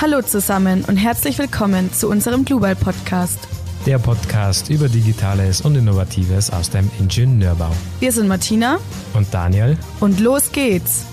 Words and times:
Hallo 0.00 0.22
zusammen 0.22 0.82
und 0.86 0.96
herzlich 0.96 1.38
willkommen 1.38 1.92
zu 1.92 2.08
unserem 2.08 2.46
Global 2.46 2.74
Podcast. 2.74 3.38
Der 3.84 3.98
Podcast 3.98 4.70
über 4.70 4.88
Digitales 4.88 5.60
und 5.60 5.76
Innovatives 5.76 6.48
aus 6.48 6.70
dem 6.70 6.90
Ingenieurbau. 6.98 7.70
Wir 7.98 8.10
sind 8.10 8.26
Martina 8.26 8.78
und 9.12 9.26
Daniel 9.34 9.76
und 10.00 10.18
los 10.18 10.52
geht's. 10.52 11.04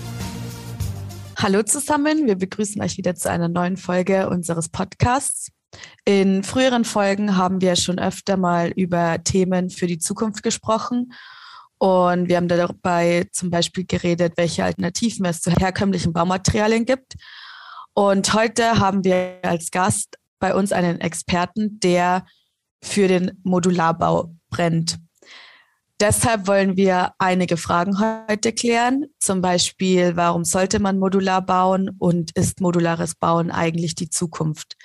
Hallo 1.36 1.62
zusammen, 1.64 2.26
wir 2.26 2.36
begrüßen 2.36 2.80
euch 2.80 2.96
wieder 2.96 3.14
zu 3.14 3.30
einer 3.30 3.48
neuen 3.48 3.76
Folge 3.76 4.30
unseres 4.30 4.70
Podcasts. 4.70 5.50
In 6.06 6.42
früheren 6.42 6.86
Folgen 6.86 7.36
haben 7.36 7.60
wir 7.60 7.76
schon 7.76 7.98
öfter 7.98 8.38
mal 8.38 8.70
über 8.70 9.22
Themen 9.22 9.68
für 9.68 9.86
die 9.86 9.98
Zukunft 9.98 10.42
gesprochen 10.42 11.12
und 11.76 12.30
wir 12.30 12.38
haben 12.38 12.48
dabei 12.48 13.28
zum 13.32 13.50
Beispiel 13.50 13.84
geredet, 13.84 14.32
welche 14.36 14.64
Alternativen 14.64 15.26
es 15.26 15.42
zu 15.42 15.50
herkömmlichen 15.50 16.14
Baumaterialien 16.14 16.86
gibt. 16.86 17.16
Und 17.98 18.32
heute 18.32 18.78
haben 18.78 19.02
wir 19.02 19.40
als 19.42 19.72
Gast 19.72 20.20
bei 20.38 20.54
uns 20.54 20.70
einen 20.70 21.00
Experten, 21.00 21.80
der 21.80 22.24
für 22.80 23.08
den 23.08 23.40
Modularbau 23.42 24.36
brennt. 24.50 24.98
Deshalb 25.98 26.46
wollen 26.46 26.76
wir 26.76 27.14
einige 27.18 27.56
Fragen 27.56 27.98
heute 27.98 28.52
klären. 28.52 29.06
Zum 29.18 29.40
Beispiel, 29.40 30.14
warum 30.14 30.44
sollte 30.44 30.78
man 30.78 31.00
modular 31.00 31.42
bauen 31.44 31.90
und 31.98 32.30
ist 32.36 32.60
modulares 32.60 33.16
Bauen 33.16 33.50
eigentlich 33.50 33.96
die 33.96 34.08
Zukunft? 34.08 34.76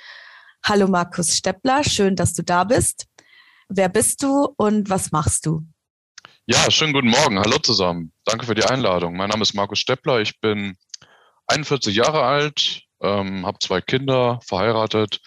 Hallo 0.65 0.87
Markus 0.87 1.37
Steppler, 1.37 1.83
schön, 1.83 2.15
dass 2.15 2.33
du 2.33 2.41
da 2.41 2.63
bist. 2.63 3.05
Wer 3.69 3.89
bist 3.89 4.23
du 4.23 4.55
und 4.57 4.89
was 4.89 5.11
machst 5.11 5.45
du? 5.45 5.61
Ja, 6.47 6.71
schönen 6.71 6.93
guten 6.93 7.09
Morgen. 7.09 7.37
Hallo 7.37 7.59
zusammen. 7.59 8.11
Danke 8.25 8.47
für 8.47 8.55
die 8.55 8.65
Einladung. 8.65 9.15
Mein 9.15 9.29
Name 9.29 9.43
ist 9.43 9.53
Markus 9.53 9.77
Steppler. 9.77 10.19
Ich 10.21 10.39
bin 10.39 10.75
41 11.45 11.95
Jahre 11.95 12.23
alt, 12.23 12.81
ähm, 13.03 13.45
habe 13.45 13.59
zwei 13.59 13.81
Kinder, 13.81 14.39
verheiratet, 14.45 15.21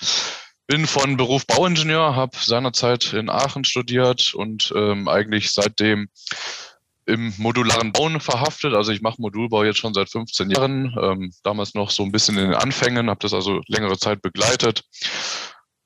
bin 0.66 0.86
von 0.86 1.16
Beruf 1.16 1.46
Bauingenieur, 1.46 2.16
habe 2.16 2.36
seinerzeit 2.36 3.12
in 3.12 3.30
Aachen 3.30 3.64
studiert 3.64 4.34
und 4.34 4.72
ähm, 4.74 5.06
eigentlich 5.08 5.52
seitdem 5.52 6.08
im 7.06 7.32
modularen 7.38 7.92
Bauen 7.92 8.20
verhaftet. 8.20 8.74
Also 8.74 8.90
ich 8.90 9.00
mache 9.00 9.20
Modulbau 9.22 9.62
jetzt 9.62 9.78
schon 9.78 9.94
seit 9.94 10.10
15 10.10 10.50
Jahren, 10.50 10.96
ähm, 11.00 11.32
damals 11.44 11.74
noch 11.74 11.90
so 11.90 12.02
ein 12.02 12.10
bisschen 12.10 12.36
in 12.36 12.50
den 12.50 12.54
Anfängen, 12.54 13.08
habe 13.08 13.20
das 13.20 13.32
also 13.32 13.60
längere 13.68 13.96
Zeit 13.96 14.22
begleitet. 14.22 14.82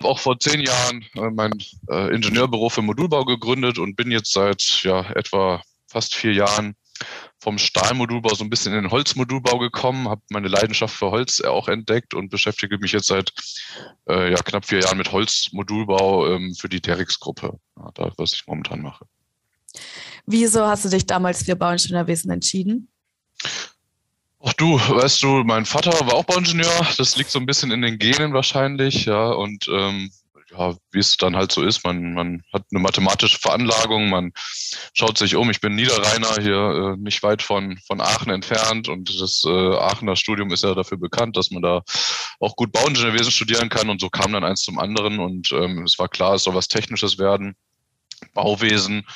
Auch 0.02 0.19
vor 0.19 0.38
zehn 0.38 0.60
Jahren 0.60 1.04
äh, 1.14 1.30
mein 1.30 1.52
äh, 1.91 2.14
Ingenieurbüro 2.14 2.70
für 2.70 2.80
Modulbau 2.80 3.27
gegründet 3.27 3.78
und 3.78 3.97
bin 3.97 4.10
jetzt 4.10 4.32
seit 4.32 4.80
ja, 4.82 5.10
etwa 5.10 5.62
fast 5.88 6.14
vier 6.14 6.32
Jahren 6.32 6.75
vom 7.41 7.58
Stahlmodulbau 7.58 8.34
so 8.34 8.44
ein 8.44 8.50
bisschen 8.50 8.74
in 8.74 8.83
den 8.83 8.91
Holzmodulbau 8.91 9.58
gekommen, 9.58 10.08
habe 10.08 10.22
meine 10.30 10.48
Leidenschaft 10.48 10.94
für 10.94 11.10
Holz 11.10 11.41
auch 11.41 11.69
entdeckt 11.69 12.14
und 12.14 12.28
beschäftige 12.28 12.78
mich 12.78 12.92
jetzt 12.92 13.06
seit 13.06 13.32
äh, 14.08 14.30
ja, 14.30 14.36
knapp 14.36 14.66
vier 14.66 14.80
Jahren 14.80 14.98
mit 14.98 15.10
Holzmodulbau 15.10 16.34
ähm, 16.34 16.55
für 16.55 16.69
die 16.69 16.80
Terix-Gruppe. 16.80 17.58
Ja, 17.78 17.91
da, 17.94 18.12
was 18.16 18.34
ich 18.34 18.47
momentan 18.47 18.82
mache. 18.82 19.06
Wieso 20.27 20.66
hast 20.66 20.84
du 20.84 20.88
dich 20.91 21.06
damals 21.06 21.42
für 21.44 21.56
Bauingenieurwesen 21.56 22.30
entschieden? 22.30 22.88
Ach 24.42 24.52
du, 24.54 24.78
weißt 24.78 25.22
du, 25.22 25.44
mein 25.44 25.66
Vater 25.66 25.92
war 26.06 26.14
auch 26.14 26.25
Bauingenieur. 26.25 26.86
Das 26.97 27.16
liegt 27.16 27.30
so 27.30 27.38
ein 27.38 27.47
bisschen 27.47 27.70
in 27.70 27.82
den 27.82 27.98
Genen 27.98 28.32
wahrscheinlich, 28.32 29.04
ja. 29.04 29.30
Und 29.30 29.69
ähm, 29.69 30.10
ja, 30.50 30.74
wie 30.90 30.98
es 30.98 31.16
dann 31.16 31.36
halt 31.36 31.52
so 31.52 31.62
ist, 31.62 31.84
man, 31.84 32.14
man 32.14 32.42
hat 32.52 32.64
eine 32.70 32.80
mathematische 32.80 33.38
Veranlagung, 33.38 34.08
man 34.08 34.32
schaut 34.94 35.16
sich 35.18 35.36
um. 35.36 35.50
Ich 35.50 35.60
bin 35.60 35.74
Niederrheiner 35.74 36.40
hier, 36.40 36.94
äh, 36.96 37.00
nicht 37.00 37.22
weit 37.22 37.42
von, 37.42 37.78
von 37.86 38.00
Aachen 38.00 38.30
entfernt 38.30 38.88
und 38.88 39.08
das 39.20 39.44
äh, 39.46 39.50
Aachener 39.50 40.16
Studium 40.16 40.50
ist 40.52 40.64
ja 40.64 40.74
dafür 40.74 40.98
bekannt, 40.98 41.36
dass 41.36 41.50
man 41.50 41.62
da 41.62 41.82
auch 42.40 42.56
gut 42.56 42.72
Bauingenieurwesen 42.72 43.30
studieren 43.30 43.68
kann 43.68 43.90
und 43.90 44.00
so 44.00 44.08
kam 44.08 44.32
dann 44.32 44.44
eins 44.44 44.62
zum 44.62 44.78
anderen 44.78 45.20
und 45.20 45.52
ähm, 45.52 45.84
es 45.84 45.98
war 45.98 46.08
klar, 46.08 46.34
es 46.34 46.44
soll 46.44 46.54
was 46.54 46.69
Technisches 46.69 47.19
werden, 47.19 47.54
Bauwesen 48.34 49.06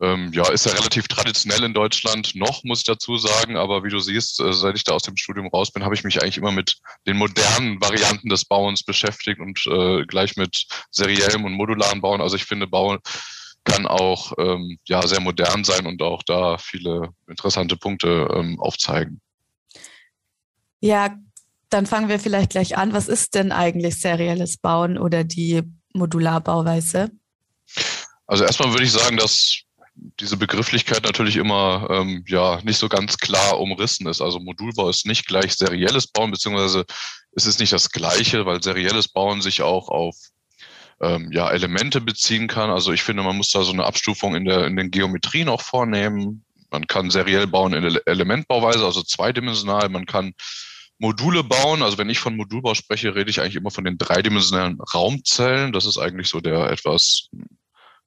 ähm, 0.00 0.30
ja, 0.32 0.48
ist 0.50 0.66
ja 0.66 0.72
relativ 0.72 1.08
traditionell 1.08 1.64
in 1.64 1.74
Deutschland 1.74 2.34
noch, 2.34 2.62
muss 2.62 2.80
ich 2.80 2.84
dazu 2.84 3.16
sagen. 3.16 3.56
Aber 3.56 3.82
wie 3.82 3.90
du 3.90 3.98
siehst, 3.98 4.40
äh, 4.40 4.52
seit 4.52 4.76
ich 4.76 4.84
da 4.84 4.92
aus 4.92 5.02
dem 5.02 5.16
Studium 5.16 5.48
raus 5.48 5.70
bin, 5.70 5.84
habe 5.84 5.94
ich 5.94 6.04
mich 6.04 6.22
eigentlich 6.22 6.38
immer 6.38 6.52
mit 6.52 6.76
den 7.06 7.16
modernen 7.16 7.80
Varianten 7.80 8.28
des 8.28 8.44
Bauens 8.44 8.82
beschäftigt 8.84 9.40
und 9.40 9.66
äh, 9.66 10.04
gleich 10.06 10.36
mit 10.36 10.66
seriellem 10.90 11.44
und 11.44 11.52
modularen 11.52 12.00
Bauen. 12.00 12.20
Also 12.20 12.36
ich 12.36 12.44
finde, 12.44 12.66
Bauen 12.66 12.98
kann 13.64 13.86
auch 13.86 14.32
ähm, 14.38 14.78
ja, 14.86 15.06
sehr 15.06 15.20
modern 15.20 15.64
sein 15.64 15.86
und 15.86 16.00
auch 16.00 16.22
da 16.22 16.58
viele 16.58 17.10
interessante 17.26 17.76
Punkte 17.76 18.28
ähm, 18.34 18.58
aufzeigen. 18.60 19.20
Ja, 20.80 21.16
dann 21.70 21.86
fangen 21.86 22.08
wir 22.08 22.18
vielleicht 22.18 22.50
gleich 22.50 22.78
an. 22.78 22.92
Was 22.92 23.08
ist 23.08 23.34
denn 23.34 23.52
eigentlich 23.52 24.00
serielles 24.00 24.56
Bauen 24.56 24.96
oder 24.96 25.24
die 25.24 25.62
Modularbauweise? 25.92 27.10
Also 28.26 28.44
erstmal 28.44 28.72
würde 28.72 28.84
ich 28.84 28.92
sagen, 28.92 29.16
dass 29.16 29.64
diese 30.20 30.36
Begrifflichkeit 30.36 31.04
natürlich 31.04 31.36
immer 31.36 31.88
ähm, 31.90 32.24
ja 32.26 32.60
nicht 32.62 32.78
so 32.78 32.88
ganz 32.88 33.18
klar 33.18 33.60
umrissen 33.60 34.06
ist. 34.06 34.20
Also 34.20 34.40
Modulbau 34.40 34.88
ist 34.88 35.06
nicht 35.06 35.26
gleich 35.26 35.54
serielles 35.54 36.06
Bauen, 36.06 36.30
beziehungsweise 36.30 36.84
es 37.32 37.46
ist 37.46 37.60
nicht 37.60 37.72
das 37.72 37.90
Gleiche, 37.90 38.46
weil 38.46 38.62
serielles 38.62 39.08
Bauen 39.08 39.42
sich 39.42 39.62
auch 39.62 39.88
auf 39.88 40.16
ähm, 41.00 41.30
ja, 41.32 41.50
Elemente 41.50 42.00
beziehen 42.00 42.48
kann. 42.48 42.70
Also 42.70 42.92
ich 42.92 43.02
finde, 43.02 43.22
man 43.22 43.36
muss 43.36 43.50
da 43.50 43.62
so 43.62 43.72
eine 43.72 43.84
Abstufung 43.84 44.34
in, 44.34 44.44
der, 44.44 44.66
in 44.66 44.76
den 44.76 44.90
Geometrien 44.90 45.48
auch 45.48 45.62
vornehmen. 45.62 46.44
Man 46.70 46.86
kann 46.86 47.10
seriell 47.10 47.46
bauen 47.46 47.72
in 47.72 47.98
Elementbauweise, 48.06 48.84
also 48.84 49.02
zweidimensional. 49.02 49.88
Man 49.88 50.06
kann 50.06 50.34
Module 50.98 51.44
bauen. 51.44 51.82
Also 51.82 51.98
wenn 51.98 52.10
ich 52.10 52.18
von 52.18 52.36
Modulbau 52.36 52.74
spreche, 52.74 53.14
rede 53.14 53.30
ich 53.30 53.40
eigentlich 53.40 53.56
immer 53.56 53.70
von 53.70 53.84
den 53.84 53.98
dreidimensionalen 53.98 54.80
Raumzellen. 54.80 55.72
Das 55.72 55.86
ist 55.86 55.98
eigentlich 55.98 56.28
so 56.28 56.40
der 56.40 56.70
etwas 56.70 57.28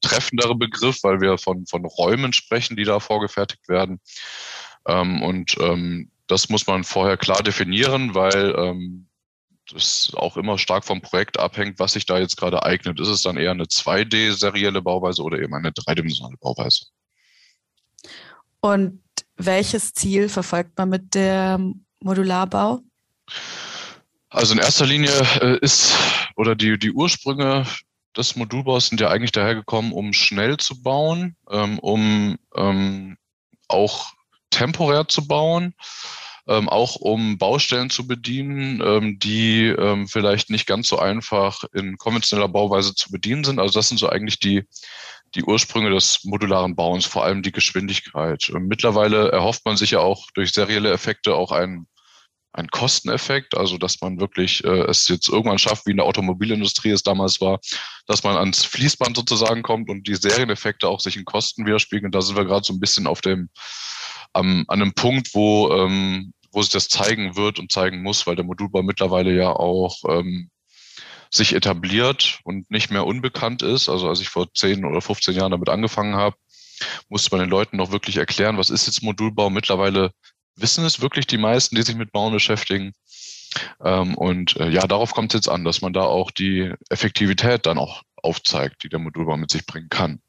treffendere 0.01 0.55
Begriff, 0.55 1.03
weil 1.03 1.21
wir 1.21 1.37
von, 1.37 1.65
von 1.65 1.85
Räumen 1.85 2.33
sprechen, 2.33 2.75
die 2.75 2.83
da 2.83 2.99
vorgefertigt 2.99 3.67
werden. 3.69 3.99
Ähm, 4.87 5.21
und 5.21 5.55
ähm, 5.59 6.11
das 6.27 6.49
muss 6.49 6.67
man 6.67 6.83
vorher 6.83 7.17
klar 7.17 7.43
definieren, 7.43 8.15
weil 8.15 8.55
ähm, 8.57 9.07
das 9.71 10.11
auch 10.15 10.37
immer 10.37 10.57
stark 10.57 10.85
vom 10.85 11.01
Projekt 11.01 11.39
abhängt, 11.39 11.79
was 11.79 11.93
sich 11.93 12.05
da 12.05 12.17
jetzt 12.19 12.37
gerade 12.37 12.63
eignet. 12.63 12.99
Ist 12.99 13.07
es 13.07 13.21
dann 13.21 13.37
eher 13.37 13.51
eine 13.51 13.65
2D-serielle 13.65 14.81
Bauweise 14.81 15.21
oder 15.23 15.39
eben 15.39 15.53
eine 15.53 15.71
dreidimensionale 15.71 16.37
Bauweise? 16.37 16.85
Und 18.59 19.01
welches 19.35 19.93
Ziel 19.93 20.29
verfolgt 20.29 20.77
man 20.77 20.89
mit 20.89 21.15
dem 21.15 21.85
Modularbau? 22.01 22.81
Also 24.29 24.53
in 24.53 24.59
erster 24.59 24.85
Linie 24.85 25.11
äh, 25.41 25.57
ist 25.59 25.93
oder 26.35 26.55
die, 26.55 26.77
die 26.77 26.91
Ursprünge 26.91 27.65
des 28.17 28.35
Modulbaus 28.35 28.87
sind 28.87 29.01
ja 29.01 29.09
eigentlich 29.09 29.31
dahergekommen, 29.31 29.91
um 29.91 30.13
schnell 30.13 30.57
zu 30.57 30.81
bauen, 30.81 31.35
ähm, 31.49 31.79
um 31.79 32.37
ähm, 32.55 33.17
auch 33.67 34.11
temporär 34.49 35.07
zu 35.07 35.27
bauen, 35.27 35.73
ähm, 36.47 36.69
auch 36.69 36.95
um 36.95 37.37
Baustellen 37.37 37.89
zu 37.89 38.07
bedienen, 38.07 38.81
ähm, 38.81 39.19
die 39.19 39.67
ähm, 39.67 40.07
vielleicht 40.07 40.49
nicht 40.49 40.67
ganz 40.67 40.87
so 40.87 40.99
einfach 40.99 41.63
in 41.73 41.97
konventioneller 41.97 42.49
Bauweise 42.49 42.93
zu 42.93 43.11
bedienen 43.11 43.43
sind. 43.43 43.59
Also 43.59 43.79
das 43.79 43.87
sind 43.87 43.97
so 43.97 44.09
eigentlich 44.09 44.39
die, 44.39 44.63
die 45.35 45.43
Ursprünge 45.43 45.89
des 45.91 46.23
modularen 46.25 46.75
Bauens, 46.75 47.05
vor 47.05 47.23
allem 47.23 47.41
die 47.41 47.53
Geschwindigkeit. 47.53 48.51
mittlerweile 48.59 49.31
erhofft 49.31 49.65
man 49.65 49.77
sich 49.77 49.91
ja 49.91 49.99
auch 49.99 50.27
durch 50.33 50.51
serielle 50.51 50.91
Effekte 50.91 51.35
auch 51.35 51.51
einen 51.51 51.87
ein 52.53 52.67
Kosteneffekt, 52.67 53.55
also 53.55 53.77
dass 53.77 54.01
man 54.01 54.19
wirklich 54.19 54.63
äh, 54.63 54.81
es 54.89 55.07
jetzt 55.07 55.29
irgendwann 55.29 55.59
schafft, 55.59 55.85
wie 55.85 55.91
in 55.91 55.97
der 55.97 56.05
Automobilindustrie 56.05 56.91
es 56.91 57.03
damals 57.03 57.39
war, 57.39 57.59
dass 58.07 58.23
man 58.23 58.35
ans 58.35 58.65
Fließband 58.65 59.15
sozusagen 59.15 59.61
kommt 59.63 59.89
und 59.89 60.07
die 60.07 60.15
Serieneffekte 60.15 60.87
auch 60.87 60.99
sich 60.99 61.15
in 61.15 61.25
Kosten 61.25 61.65
widerspiegeln. 61.65 62.11
Da 62.11 62.21
sind 62.21 62.35
wir 62.35 62.45
gerade 62.45 62.65
so 62.65 62.73
ein 62.73 62.79
bisschen 62.79 63.07
auf 63.07 63.21
dem 63.21 63.49
ähm, 64.35 64.65
an 64.67 64.81
einem 64.81 64.93
Punkt, 64.93 65.33
wo 65.33 65.71
ähm, 65.71 66.33
wo 66.51 66.61
sich 66.61 66.71
das 66.71 66.89
zeigen 66.89 67.35
wird 67.35 67.59
und 67.59 67.71
zeigen 67.71 68.03
muss, 68.03 68.27
weil 68.27 68.35
der 68.35 68.45
Modulbau 68.45 68.83
mittlerweile 68.83 69.33
ja 69.33 69.51
auch 69.51 69.97
ähm, 70.09 70.49
sich 71.29 71.55
etabliert 71.55 72.39
und 72.43 72.69
nicht 72.69 72.91
mehr 72.91 73.05
unbekannt 73.05 73.61
ist. 73.61 73.87
Also 73.87 74.09
als 74.09 74.19
ich 74.19 74.29
vor 74.29 74.53
10 74.53 74.83
oder 74.83 75.01
15 75.01 75.33
Jahren 75.33 75.51
damit 75.51 75.69
angefangen 75.69 76.15
habe, 76.15 76.35
musste 77.09 77.29
man 77.31 77.39
den 77.39 77.49
Leuten 77.49 77.77
noch 77.77 77.91
wirklich 77.91 78.17
erklären, 78.17 78.57
was 78.57 78.69
ist 78.69 78.87
jetzt 78.87 79.01
Modulbau. 79.01 79.49
Mittlerweile 79.49 80.11
wissen 80.55 80.85
es 80.85 81.01
wirklich 81.01 81.27
die 81.27 81.37
meisten, 81.37 81.75
die 81.75 81.81
sich 81.81 81.95
mit 81.95 82.11
Bauen 82.11 82.33
beschäftigen. 82.33 82.93
Ähm, 83.83 84.15
und 84.15 84.55
äh, 84.57 84.69
ja, 84.69 84.87
darauf 84.87 85.13
kommt 85.13 85.33
es 85.33 85.39
jetzt 85.39 85.49
an, 85.49 85.63
dass 85.63 85.81
man 85.81 85.93
da 85.93 86.01
auch 86.01 86.31
die 86.31 86.73
Effektivität 86.89 87.65
dann 87.65 87.77
auch 87.77 88.03
aufzeigt, 88.17 88.83
die 88.83 88.89
der 88.89 88.99
Modulbau 88.99 89.37
mit 89.37 89.51
sich 89.51 89.65
bringen 89.65 89.89
kann. 89.89 90.21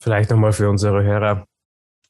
Vielleicht 0.00 0.30
nochmal 0.30 0.52
für 0.52 0.68
unsere 0.68 1.02
Hörer 1.02 1.46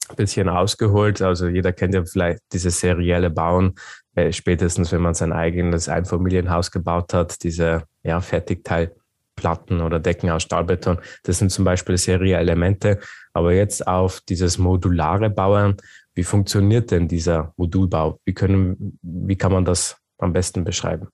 ein 0.09 0.17
bisschen 0.17 0.49
ausgeholt. 0.49 1.21
Also 1.23 1.49
jeder 1.49 1.73
kennt 1.73 1.95
ja 1.95 2.05
vielleicht 2.05 2.41
dieses 2.53 2.81
serielle 2.81 3.31
Bauen, 3.31 3.75
äh, 4.15 4.33
spätestens 4.33 4.93
wenn 4.93 5.03
man 5.03 5.15
sein 5.15 5.33
eigenes 5.33 5.89
Einfamilienhaus 5.89 6.71
gebaut 6.71 7.13
hat, 7.13 7.43
diese 7.43 7.85
ja, 8.03 8.21
Fertigteilplatten 8.21 9.81
oder 9.81 9.99
Decken 9.99 10.31
aus 10.31 10.45
Stahlbeton. 10.45 10.99
Das 11.25 11.39
sind 11.39 11.51
zum 11.51 11.65
Beispiel 11.65 11.97
serielle 11.99 12.41
Elemente. 12.41 13.01
Aber 13.33 13.53
jetzt 13.53 13.87
auf 13.87 14.21
dieses 14.29 14.59
modulare 14.59 15.29
Bauen 15.29 15.77
wie 16.17 16.25
funktioniert 16.25 16.91
denn 16.91 17.09
dieser 17.09 17.53
Modulbau? 17.57 18.19
Wie, 18.25 18.35
können, 18.35 18.99
wie 19.03 19.37
kann 19.37 19.53
man 19.53 19.65
das 19.65 19.99
am 20.19 20.33
besten 20.33 20.65
beschreiben? 20.65 21.09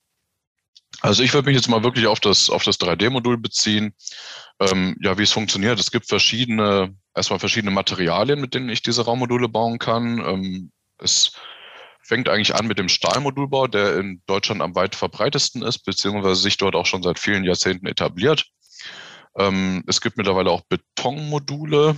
Also 1.01 1.25
ich 1.25 1.35
würde 1.35 1.47
mich 1.47 1.57
jetzt 1.57 1.69
mal 1.69 1.83
wirklich 1.83 2.07
auf 2.07 2.21
das, 2.21 2.49
auf 2.49 2.63
das 2.63 2.79
3D-Modul 2.79 3.37
beziehen. 3.37 3.95
Ähm, 4.61 4.97
ja, 5.01 5.19
wie 5.19 5.25
es 5.25 5.33
funktioniert. 5.33 5.81
Es 5.81 5.91
gibt 5.91 6.09
verschiedene, 6.09 6.95
erstmal 7.15 7.41
verschiedene 7.41 7.73
Materialien, 7.73 8.41
mit 8.41 8.55
denen 8.55 8.69
ich 8.69 8.83
diese 8.83 9.05
Raummodule 9.05 9.49
bauen 9.49 9.79
kann. 9.79 10.19
Ähm, 10.19 10.71
es 10.99 11.33
fängt 12.03 12.29
eigentlich 12.29 12.55
an 12.55 12.69
mit 12.69 12.79
dem 12.79 12.89
Stahlmodulbau, 12.89 13.67
der 13.67 13.99
in 13.99 14.23
Deutschland 14.27 14.63
am 14.63 14.77
weit 14.77 14.95
verbreitesten 14.95 15.63
ist, 15.63 15.81
beziehungsweise 15.81 16.41
sich 16.41 16.59
dort 16.59 16.77
auch 16.77 16.87
schon 16.87 17.03
seit 17.03 17.19
vielen 17.19 17.43
Jahrzehnten 17.43 17.87
etabliert. 17.87 18.47
Ähm, 19.37 19.83
es 19.89 20.01
gibt 20.01 20.17
mittlerweile 20.17 20.51
auch 20.51 20.63
Betonmodule, 20.69 21.97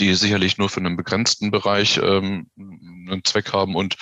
die 0.00 0.14
sicherlich 0.14 0.58
nur 0.58 0.68
für 0.68 0.80
einen 0.80 0.96
begrenzten 0.96 1.50
Bereich 1.50 1.98
ähm, 1.98 2.50
einen 2.56 3.24
Zweck 3.24 3.52
haben. 3.52 3.74
Und 3.74 3.96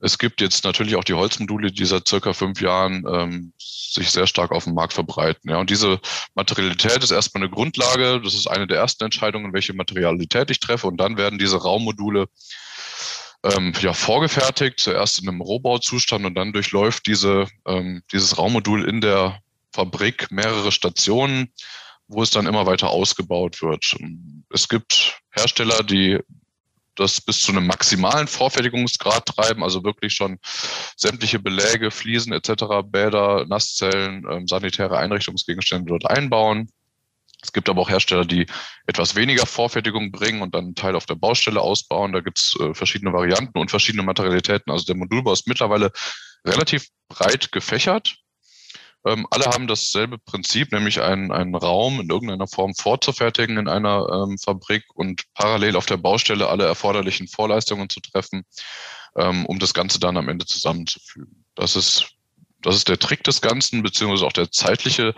es 0.00 0.18
gibt 0.18 0.40
jetzt 0.40 0.64
natürlich 0.64 0.96
auch 0.96 1.04
die 1.04 1.14
Holzmodule, 1.14 1.70
die 1.70 1.84
seit 1.84 2.08
circa 2.08 2.32
fünf 2.32 2.60
Jahren 2.60 3.04
ähm, 3.10 3.52
sich 3.58 4.10
sehr 4.10 4.26
stark 4.26 4.50
auf 4.50 4.64
dem 4.64 4.74
Markt 4.74 4.92
verbreiten. 4.92 5.50
Ja, 5.50 5.58
und 5.58 5.70
diese 5.70 6.00
Materialität 6.34 7.02
ist 7.02 7.10
erstmal 7.10 7.42
eine 7.42 7.52
Grundlage. 7.52 8.20
Das 8.22 8.34
ist 8.34 8.46
eine 8.46 8.66
der 8.66 8.78
ersten 8.78 9.04
Entscheidungen, 9.04 9.52
welche 9.52 9.74
Materialität 9.74 10.50
ich 10.50 10.60
treffe. 10.60 10.86
Und 10.86 10.96
dann 10.96 11.16
werden 11.16 11.38
diese 11.38 11.60
Raummodule 11.62 12.28
ähm, 13.42 13.72
ja, 13.80 13.92
vorgefertigt, 13.92 14.80
zuerst 14.80 15.20
in 15.20 15.28
einem 15.28 15.40
Rohbauzustand 15.40 16.24
und 16.24 16.34
dann 16.34 16.52
durchläuft 16.52 17.06
diese, 17.06 17.46
ähm, 17.66 18.02
dieses 18.12 18.38
Raummodul 18.38 18.88
in 18.88 19.00
der 19.00 19.40
Fabrik 19.72 20.30
mehrere 20.30 20.72
Stationen, 20.72 21.52
wo 22.10 22.22
es 22.22 22.30
dann 22.30 22.46
immer 22.46 22.66
weiter 22.66 22.90
ausgebaut 22.90 23.62
wird. 23.62 23.96
Es 24.52 24.68
gibt 24.68 25.20
Hersteller, 25.30 25.82
die 25.84 26.18
das 26.96 27.20
bis 27.20 27.40
zu 27.40 27.52
einem 27.52 27.66
maximalen 27.66 28.26
Vorfertigungsgrad 28.26 29.24
treiben, 29.26 29.62
also 29.62 29.84
wirklich 29.84 30.12
schon 30.12 30.38
sämtliche 30.96 31.38
Beläge, 31.38 31.90
Fliesen 31.90 32.32
etc., 32.32 32.82
Bäder, 32.84 33.46
Nasszellen, 33.46 34.26
ähm, 34.28 34.48
sanitäre 34.48 34.98
Einrichtungsgegenstände 34.98 35.88
dort 35.88 36.10
einbauen. 36.10 36.68
Es 37.42 37.52
gibt 37.52 37.68
aber 37.68 37.80
auch 37.80 37.88
Hersteller, 37.88 38.26
die 38.26 38.46
etwas 38.86 39.14
weniger 39.14 39.46
Vorfertigung 39.46 40.10
bringen 40.10 40.42
und 40.42 40.54
dann 40.54 40.64
einen 40.64 40.74
Teil 40.74 40.94
auf 40.94 41.06
der 41.06 41.14
Baustelle 41.14 41.60
ausbauen. 41.60 42.12
Da 42.12 42.20
gibt 42.20 42.38
es 42.38 42.54
äh, 42.60 42.74
verschiedene 42.74 43.12
Varianten 43.12 43.58
und 43.58 43.70
verschiedene 43.70 44.02
Materialitäten. 44.02 44.70
Also 44.70 44.84
der 44.84 44.96
Modulbau 44.96 45.32
ist 45.32 45.46
mittlerweile 45.46 45.92
relativ 46.44 46.88
breit 47.08 47.50
gefächert. 47.52 48.16
Ähm, 49.06 49.26
alle 49.30 49.46
haben 49.46 49.66
dasselbe 49.66 50.18
Prinzip, 50.18 50.72
nämlich 50.72 51.00
einen, 51.00 51.32
einen 51.32 51.54
Raum 51.54 52.00
in 52.00 52.10
irgendeiner 52.10 52.46
Form 52.46 52.74
vorzufertigen 52.74 53.56
in 53.56 53.68
einer 53.68 54.06
ähm, 54.12 54.38
Fabrik 54.38 54.84
und 54.94 55.24
parallel 55.34 55.76
auf 55.76 55.86
der 55.86 55.96
Baustelle 55.96 56.48
alle 56.48 56.66
erforderlichen 56.66 57.26
Vorleistungen 57.26 57.88
zu 57.88 58.00
treffen, 58.00 58.44
ähm, 59.16 59.46
um 59.46 59.58
das 59.58 59.72
Ganze 59.72 59.98
dann 60.00 60.18
am 60.18 60.28
Ende 60.28 60.44
zusammenzufügen. 60.44 61.44
Das 61.54 61.76
ist, 61.76 62.12
das 62.60 62.76
ist 62.76 62.88
der 62.88 62.98
Trick 62.98 63.24
des 63.24 63.40
Ganzen, 63.40 63.82
beziehungsweise 63.82 64.26
auch 64.26 64.32
der 64.32 64.50
zeitliche 64.50 65.14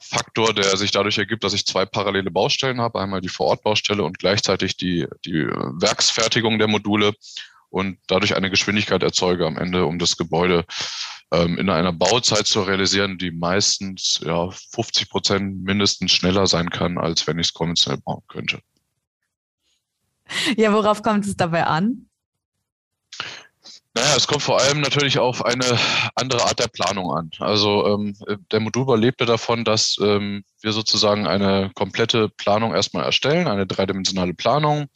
Faktor, 0.00 0.52
der 0.52 0.76
sich 0.76 0.90
dadurch 0.90 1.16
ergibt, 1.16 1.44
dass 1.44 1.54
ich 1.54 1.66
zwei 1.66 1.86
parallele 1.86 2.30
Baustellen 2.30 2.80
habe. 2.80 3.00
Einmal 3.00 3.20
die 3.20 3.28
Vorortbaustelle 3.28 4.02
und 4.02 4.18
gleichzeitig 4.18 4.76
die, 4.76 5.06
die 5.24 5.46
Werksfertigung 5.46 6.58
der 6.58 6.68
Module 6.68 7.14
und 7.70 7.98
dadurch 8.06 8.36
eine 8.36 8.50
Geschwindigkeit 8.50 9.02
erzeuge 9.02 9.46
am 9.46 9.56
Ende, 9.56 9.86
um 9.86 9.98
das 9.98 10.16
Gebäude 10.16 10.64
in 11.42 11.70
einer 11.70 11.92
Bauzeit 11.92 12.46
zu 12.46 12.62
realisieren, 12.62 13.18
die 13.18 13.30
meistens 13.30 14.20
ja, 14.24 14.50
50 14.50 15.10
Prozent 15.10 15.62
mindestens 15.62 16.12
schneller 16.12 16.46
sein 16.46 16.70
kann, 16.70 16.98
als 16.98 17.26
wenn 17.26 17.38
ich 17.38 17.48
es 17.48 17.52
konventionell 17.52 18.00
bauen 18.04 18.22
könnte. 18.28 18.60
Ja, 20.56 20.72
worauf 20.72 21.02
kommt 21.02 21.26
es 21.26 21.36
dabei 21.36 21.66
an? 21.66 22.08
Naja, 23.96 24.16
es 24.16 24.26
kommt 24.26 24.42
vor 24.42 24.60
allem 24.60 24.80
natürlich 24.80 25.20
auf 25.20 25.44
eine 25.44 25.78
andere 26.16 26.42
Art 26.42 26.58
der 26.58 26.66
Planung 26.66 27.12
an. 27.12 27.30
Also 27.38 27.86
ähm, 27.86 28.16
der 28.50 28.58
Modulbau 28.58 28.96
lebte 28.96 29.24
davon, 29.24 29.64
dass 29.64 29.96
ähm, 30.00 30.42
wir 30.62 30.72
sozusagen 30.72 31.28
eine 31.28 31.70
komplette 31.74 32.28
Planung 32.28 32.74
erstmal 32.74 33.04
erstellen, 33.04 33.46
eine 33.46 33.68
dreidimensionale 33.68 34.34
Planung. 34.34 34.86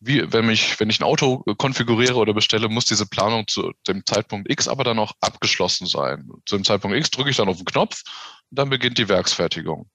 Wie, 0.00 0.32
wenn 0.32 0.48
ich, 0.48 0.78
wenn 0.78 0.90
ich 0.90 1.00
ein 1.00 1.04
Auto 1.04 1.42
konfiguriere 1.56 2.14
oder 2.14 2.32
bestelle, 2.32 2.68
muss 2.68 2.84
diese 2.84 3.06
Planung 3.06 3.48
zu 3.48 3.72
dem 3.88 4.06
Zeitpunkt 4.06 4.50
X 4.50 4.68
aber 4.68 4.84
dann 4.84 4.98
auch 5.00 5.12
abgeschlossen 5.20 5.86
sein. 5.86 6.28
Zu 6.46 6.56
dem 6.56 6.64
Zeitpunkt 6.64 6.96
X 6.96 7.10
drücke 7.10 7.30
ich 7.30 7.36
dann 7.36 7.48
auf 7.48 7.56
den 7.56 7.64
Knopf 7.64 8.02
und 8.50 8.58
dann 8.58 8.70
beginnt 8.70 8.98
die 8.98 9.08
Werksfertigung. 9.08 9.88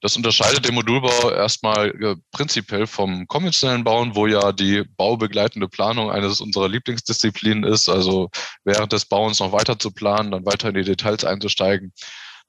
Das 0.00 0.16
unterscheidet 0.16 0.66
den 0.66 0.74
Modulbau 0.74 1.30
erstmal 1.30 1.90
äh, 2.02 2.16
prinzipiell 2.32 2.88
vom 2.88 3.28
konventionellen 3.28 3.84
Bauen, 3.84 4.16
wo 4.16 4.26
ja 4.26 4.50
die 4.52 4.82
baubegleitende 4.96 5.68
Planung 5.68 6.10
eines 6.10 6.40
unserer 6.40 6.68
Lieblingsdisziplinen 6.68 7.62
ist, 7.62 7.88
also 7.88 8.28
während 8.64 8.92
des 8.92 9.04
Bauens 9.04 9.38
noch 9.38 9.52
weiter 9.52 9.78
zu 9.78 9.92
planen, 9.92 10.32
dann 10.32 10.44
weiter 10.44 10.70
in 10.70 10.74
die 10.74 10.82
Details 10.82 11.24
einzusteigen. 11.24 11.92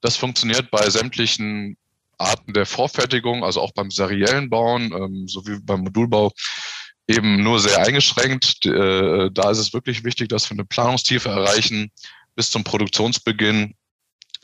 Das 0.00 0.16
funktioniert 0.16 0.70
bei 0.72 0.90
sämtlichen 0.90 1.76
Arten 2.18 2.52
der 2.54 2.66
Vorfertigung, 2.66 3.44
also 3.44 3.60
auch 3.60 3.72
beim 3.72 3.90
seriellen 3.90 4.50
Bauen, 4.50 4.92
ähm, 4.92 5.28
sowie 5.28 5.60
beim 5.62 5.82
Modulbau, 5.82 6.32
eben 7.06 7.42
nur 7.42 7.60
sehr 7.60 7.78
eingeschränkt. 7.78 8.64
Äh, 8.66 9.30
da 9.32 9.50
ist 9.50 9.58
es 9.58 9.72
wirklich 9.72 10.04
wichtig, 10.04 10.28
dass 10.28 10.48
wir 10.50 10.56
eine 10.56 10.64
Planungstiefe 10.64 11.28
erreichen 11.28 11.90
bis 12.34 12.50
zum 12.50 12.64
Produktionsbeginn, 12.64 13.74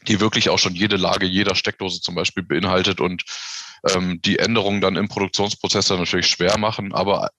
die 0.06 0.20
wirklich 0.20 0.48
auch 0.50 0.58
schon 0.58 0.74
jede 0.74 0.96
Lage 0.96 1.26
jeder 1.26 1.54
Steckdose 1.54 2.00
zum 2.00 2.14
Beispiel 2.14 2.42
beinhaltet 2.42 3.00
und 3.00 3.24
ähm, 3.88 4.20
die 4.22 4.38
Änderungen 4.38 4.80
dann 4.80 4.96
im 4.96 5.08
Produktionsprozess 5.08 5.88
dann 5.88 5.98
natürlich 5.98 6.26
schwer 6.26 6.58
machen. 6.58 6.92
Aber 6.92 7.30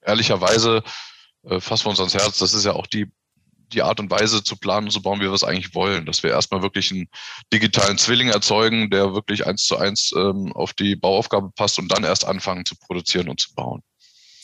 ehrlicherweise 0.00 0.82
äh, 1.44 1.60
fassen 1.60 1.86
wir 1.86 1.90
uns 1.90 2.00
ans 2.00 2.14
Herz, 2.14 2.38
das 2.38 2.54
ist 2.54 2.64
ja 2.64 2.72
auch 2.72 2.86
die, 2.86 3.10
die 3.72 3.82
Art 3.82 4.00
und 4.00 4.10
Weise 4.10 4.42
zu 4.44 4.56
planen 4.56 4.86
und 4.86 4.92
zu 4.92 5.02
bauen, 5.02 5.20
wie 5.20 5.24
wir 5.24 5.32
es 5.32 5.44
eigentlich 5.44 5.74
wollen. 5.74 6.06
Dass 6.06 6.22
wir 6.22 6.30
erstmal 6.30 6.62
wirklich 6.62 6.90
einen 6.92 7.08
digitalen 7.52 7.98
Zwilling 7.98 8.28
erzeugen, 8.28 8.90
der 8.90 9.14
wirklich 9.14 9.46
eins 9.46 9.66
zu 9.66 9.76
eins 9.76 10.12
ähm, 10.16 10.52
auf 10.52 10.72
die 10.74 10.96
Bauaufgabe 10.96 11.50
passt 11.54 11.78
und 11.78 11.88
dann 11.88 12.04
erst 12.04 12.24
anfangen 12.24 12.64
zu 12.64 12.76
produzieren 12.76 13.28
und 13.28 13.40
zu 13.40 13.54
bauen. 13.54 13.82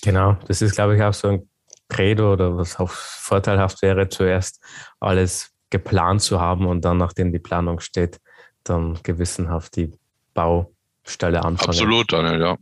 Genau, 0.02 0.36
das 0.46 0.62
ist, 0.62 0.74
glaube 0.74 0.96
ich, 0.96 1.02
auch 1.02 1.14
so 1.14 1.28
ein 1.28 1.48
Credo 1.88 2.32
oder 2.32 2.56
was 2.56 2.78
auch 2.78 2.90
vorteilhaft 2.90 3.82
wäre, 3.82 4.08
zuerst 4.08 4.62
alles 5.00 5.50
geplant 5.70 6.22
zu 6.22 6.40
haben 6.40 6.66
und 6.66 6.84
dann, 6.84 6.98
nachdem 6.98 7.32
die 7.32 7.38
Planung 7.38 7.80
steht, 7.80 8.20
dann 8.64 8.98
gewissenhaft 9.02 9.76
die 9.76 9.92
Baustelle 10.34 11.44
anfangen. 11.44 11.70
Absolut, 11.70 12.12
Daniel, 12.12 12.40
ja. 12.40 12.56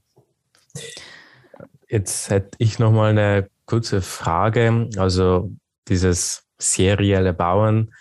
Jetzt 1.88 2.30
hätte 2.30 2.56
ich 2.58 2.78
noch 2.78 2.92
mal 2.92 3.10
eine 3.10 3.48
kurze 3.64 4.00
Frage. 4.02 4.88
Also 4.96 5.52
dieses 5.88 6.44
serielle 6.58 7.32
Bauen, 7.32 7.92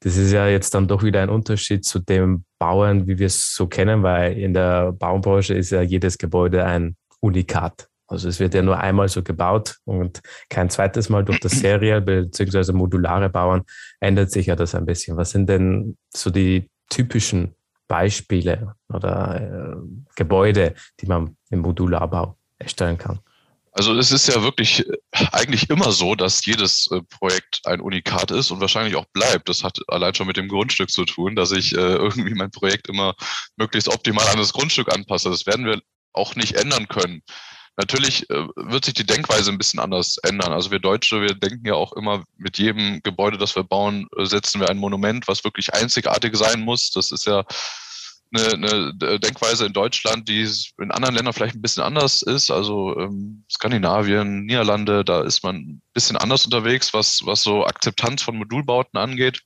das 0.00 0.16
ist 0.16 0.32
ja 0.32 0.46
jetzt 0.46 0.74
dann 0.74 0.86
doch 0.86 1.02
wieder 1.02 1.22
ein 1.22 1.30
Unterschied 1.30 1.84
zu 1.84 1.98
dem 1.98 2.44
Bauen, 2.58 3.06
wie 3.06 3.18
wir 3.18 3.26
es 3.26 3.54
so 3.54 3.66
kennen, 3.66 4.02
weil 4.02 4.38
in 4.38 4.54
der 4.54 4.92
Baubranche 4.92 5.54
ist 5.54 5.70
ja 5.70 5.82
jedes 5.82 6.18
Gebäude 6.18 6.64
ein 6.64 6.96
Unikat. 7.20 7.88
Also 8.14 8.28
es 8.28 8.38
wird 8.38 8.54
ja 8.54 8.62
nur 8.62 8.78
einmal 8.78 9.08
so 9.08 9.22
gebaut 9.22 9.76
und 9.84 10.20
kein 10.48 10.70
zweites 10.70 11.08
Mal 11.08 11.24
durch 11.24 11.40
das 11.40 11.52
Serial 11.60 12.00
bzw. 12.00 12.72
modulare 12.72 13.28
Bauen 13.28 13.62
ändert 14.00 14.30
sich 14.30 14.46
ja 14.46 14.56
das 14.56 14.74
ein 14.74 14.86
bisschen. 14.86 15.16
Was 15.16 15.30
sind 15.30 15.48
denn 15.48 15.96
so 16.10 16.30
die 16.30 16.70
typischen 16.90 17.54
Beispiele 17.88 18.74
oder 18.88 19.40
äh, 19.40 19.76
Gebäude, 20.14 20.74
die 21.00 21.06
man 21.06 21.36
im 21.50 21.60
Modularbau 21.60 22.38
erstellen 22.58 22.98
kann? 22.98 23.18
Also 23.72 23.92
es 23.98 24.12
ist 24.12 24.28
ja 24.28 24.40
wirklich 24.44 24.88
äh, 24.88 24.96
eigentlich 25.32 25.68
immer 25.68 25.90
so, 25.90 26.14
dass 26.14 26.46
jedes 26.46 26.88
äh, 26.92 27.02
Projekt 27.02 27.60
ein 27.64 27.80
Unikat 27.80 28.30
ist 28.30 28.52
und 28.52 28.60
wahrscheinlich 28.60 28.94
auch 28.94 29.06
bleibt. 29.06 29.48
Das 29.48 29.64
hat 29.64 29.80
allein 29.88 30.14
schon 30.14 30.28
mit 30.28 30.36
dem 30.36 30.46
Grundstück 30.46 30.90
zu 30.90 31.04
tun, 31.04 31.34
dass 31.34 31.50
ich 31.50 31.74
äh, 31.74 31.96
irgendwie 31.96 32.34
mein 32.34 32.52
Projekt 32.52 32.88
immer 32.88 33.16
möglichst 33.56 33.88
optimal 33.88 34.28
an 34.28 34.38
das 34.38 34.52
Grundstück 34.52 34.94
anpasse. 34.94 35.28
Das 35.28 35.46
werden 35.46 35.66
wir 35.66 35.80
auch 36.12 36.36
nicht 36.36 36.54
ändern 36.54 36.86
können. 36.86 37.22
Natürlich 37.76 38.30
äh, 38.30 38.46
wird 38.54 38.84
sich 38.84 38.94
die 38.94 39.06
Denkweise 39.06 39.50
ein 39.50 39.58
bisschen 39.58 39.80
anders 39.80 40.18
ändern. 40.18 40.52
Also 40.52 40.70
wir 40.70 40.78
Deutsche, 40.78 41.20
wir 41.20 41.34
denken 41.34 41.66
ja 41.66 41.74
auch 41.74 41.92
immer, 41.94 42.24
mit 42.36 42.58
jedem 42.58 43.00
Gebäude, 43.02 43.36
das 43.36 43.56
wir 43.56 43.64
bauen, 43.64 44.06
äh, 44.16 44.24
setzen 44.26 44.60
wir 44.60 44.70
ein 44.70 44.78
Monument, 44.78 45.26
was 45.26 45.42
wirklich 45.42 45.74
einzigartig 45.74 46.36
sein 46.36 46.60
muss. 46.60 46.90
Das 46.92 47.10
ist 47.10 47.26
ja 47.26 47.44
eine, 48.32 48.52
eine 48.54 49.20
Denkweise 49.20 49.66
in 49.66 49.72
Deutschland, 49.72 50.28
die 50.28 50.48
in 50.78 50.90
anderen 50.90 51.14
Ländern 51.14 51.32
vielleicht 51.32 51.56
ein 51.56 51.62
bisschen 51.62 51.82
anders 51.82 52.22
ist. 52.22 52.50
Also 52.50 52.96
ähm, 52.98 53.44
Skandinavien, 53.50 54.44
Niederlande, 54.44 55.04
da 55.04 55.22
ist 55.22 55.42
man 55.42 55.56
ein 55.56 55.82
bisschen 55.92 56.16
anders 56.16 56.44
unterwegs, 56.44 56.94
was, 56.94 57.22
was 57.24 57.42
so 57.42 57.64
Akzeptanz 57.64 58.22
von 58.22 58.36
Modulbauten 58.36 58.98
angeht. 58.98 59.42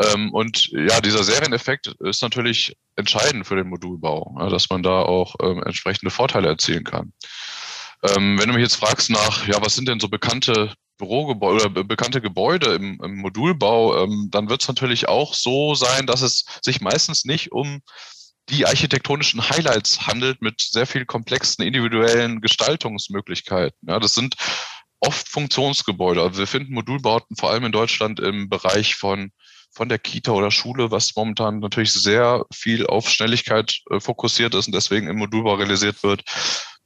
Ähm, 0.00 0.32
und 0.32 0.68
ja, 0.68 1.00
dieser 1.00 1.24
Serieneffekt 1.24 1.88
ist 2.00 2.22
natürlich 2.22 2.76
entscheidend 2.96 3.46
für 3.46 3.56
den 3.56 3.68
Modulbau, 3.68 4.36
ja, 4.38 4.48
dass 4.48 4.70
man 4.70 4.82
da 4.82 5.02
auch 5.02 5.34
ähm, 5.42 5.62
entsprechende 5.64 6.10
Vorteile 6.10 6.48
erzielen 6.48 6.84
kann. 6.84 7.12
Ähm, 8.02 8.38
wenn 8.38 8.48
du 8.48 8.54
mich 8.54 8.62
jetzt 8.62 8.76
fragst 8.76 9.10
nach, 9.10 9.46
ja, 9.48 9.60
was 9.60 9.74
sind 9.74 9.88
denn 9.88 10.00
so 10.00 10.08
bekannte 10.08 10.72
Bürogebäude 10.98 11.66
oder 11.66 11.84
bekannte 11.84 12.20
Gebäude 12.20 12.74
im, 12.74 13.00
im 13.02 13.16
Modulbau, 13.16 14.04
ähm, 14.04 14.28
dann 14.30 14.48
wird 14.48 14.62
es 14.62 14.68
natürlich 14.68 15.08
auch 15.08 15.34
so 15.34 15.74
sein, 15.74 16.06
dass 16.06 16.22
es 16.22 16.44
sich 16.62 16.80
meistens 16.80 17.24
nicht 17.24 17.52
um 17.52 17.80
die 18.50 18.66
architektonischen 18.66 19.48
Highlights 19.48 20.06
handelt 20.06 20.42
mit 20.42 20.60
sehr 20.60 20.86
viel 20.86 21.04
komplexen 21.04 21.64
individuellen 21.64 22.40
Gestaltungsmöglichkeiten. 22.40 23.76
Ja, 23.86 24.00
das 24.00 24.14
sind 24.14 24.36
oft 25.00 25.28
Funktionsgebäude. 25.28 26.22
Also 26.22 26.38
wir 26.38 26.46
finden 26.46 26.72
Modulbauten 26.74 27.36
vor 27.36 27.50
allem 27.50 27.64
in 27.64 27.72
Deutschland 27.72 28.20
im 28.20 28.48
Bereich 28.48 28.94
von 28.94 29.30
von 29.70 29.88
der 29.88 29.98
Kita 29.98 30.32
oder 30.32 30.50
Schule, 30.50 30.90
was 30.90 31.14
momentan 31.14 31.60
natürlich 31.60 31.92
sehr 31.92 32.44
viel 32.52 32.86
auf 32.86 33.08
Schnelligkeit 33.08 33.80
äh, 33.90 34.00
fokussiert 34.00 34.54
ist 34.54 34.66
und 34.66 34.74
deswegen 34.74 35.08
im 35.08 35.16
Modulbau 35.16 35.54
realisiert 35.54 36.02
wird. 36.02 36.24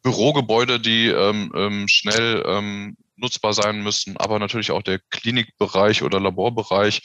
Bürogebäude, 0.03 0.81
die 0.81 1.07
ähm, 1.07 1.53
ähm, 1.55 1.89
schnell 1.89 2.43
ähm, 2.47 2.97
nutzbar 3.17 3.55
sein 3.55 3.83
müssen, 3.83 4.17
aber 4.17 4.39
natürlich 4.39 4.73
auch 4.73 4.83
der 4.83 4.99
Klinikbereich 5.11 6.03
oder 6.03 6.21
Laborbereich, 6.21 7.03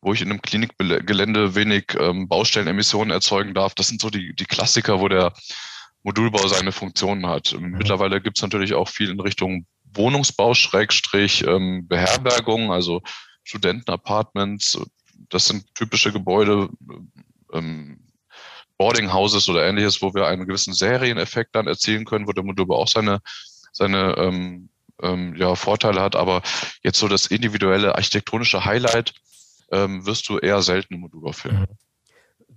wo 0.00 0.14
ich 0.14 0.22
in 0.22 0.30
einem 0.30 0.40
Klinikgelände 0.40 1.54
wenig 1.54 1.94
ähm, 1.98 2.28
Baustellenemissionen 2.28 3.10
erzeugen 3.10 3.52
darf. 3.52 3.74
Das 3.74 3.88
sind 3.88 4.00
so 4.00 4.08
die, 4.08 4.34
die 4.34 4.46
Klassiker, 4.46 5.00
wo 5.00 5.08
der 5.08 5.34
Modulbau 6.02 6.46
seine 6.48 6.72
Funktionen 6.72 7.26
hat. 7.26 7.54
Mhm. 7.58 7.72
Mittlerweile 7.72 8.20
gibt 8.20 8.38
es 8.38 8.42
natürlich 8.42 8.72
auch 8.74 8.88
viel 8.88 9.10
in 9.10 9.20
Richtung 9.20 9.66
Wohnungsbau, 9.92 10.54
Schrägstrich, 10.54 11.46
ähm, 11.46 11.86
Beherbergung, 11.86 12.72
also 12.72 13.02
Studentenapartments. 13.44 14.80
Das 15.30 15.46
sind 15.46 15.74
typische 15.74 16.12
Gebäude, 16.12 16.68
ähm, 17.52 18.00
Boarding 18.76 19.12
Houses 19.12 19.48
oder 19.48 19.66
ähnliches, 19.66 20.00
wo 20.00 20.14
wir 20.14 20.26
einen 20.26 20.46
gewissen 20.46 20.72
Serieneffekt 20.72 21.54
dann 21.54 21.66
erzielen 21.66 22.04
können, 22.04 22.26
wo 22.26 22.32
der 22.32 22.44
Modulbau 22.44 22.76
auch 22.76 22.88
seine, 22.88 23.20
seine 23.72 24.14
ähm, 24.16 24.70
ähm, 25.02 25.34
ja, 25.36 25.54
Vorteile 25.54 26.00
hat. 26.00 26.16
Aber 26.16 26.42
jetzt 26.82 26.98
so 26.98 27.08
das 27.08 27.26
individuelle 27.26 27.94
architektonische 27.94 28.64
Highlight 28.64 29.14
ähm, 29.70 30.04
wirst 30.06 30.28
du 30.28 30.38
eher 30.38 30.62
selten 30.62 30.94
im 30.94 31.00
Modulbau 31.00 31.32
finden. 31.32 31.60
Mhm. 31.60 31.78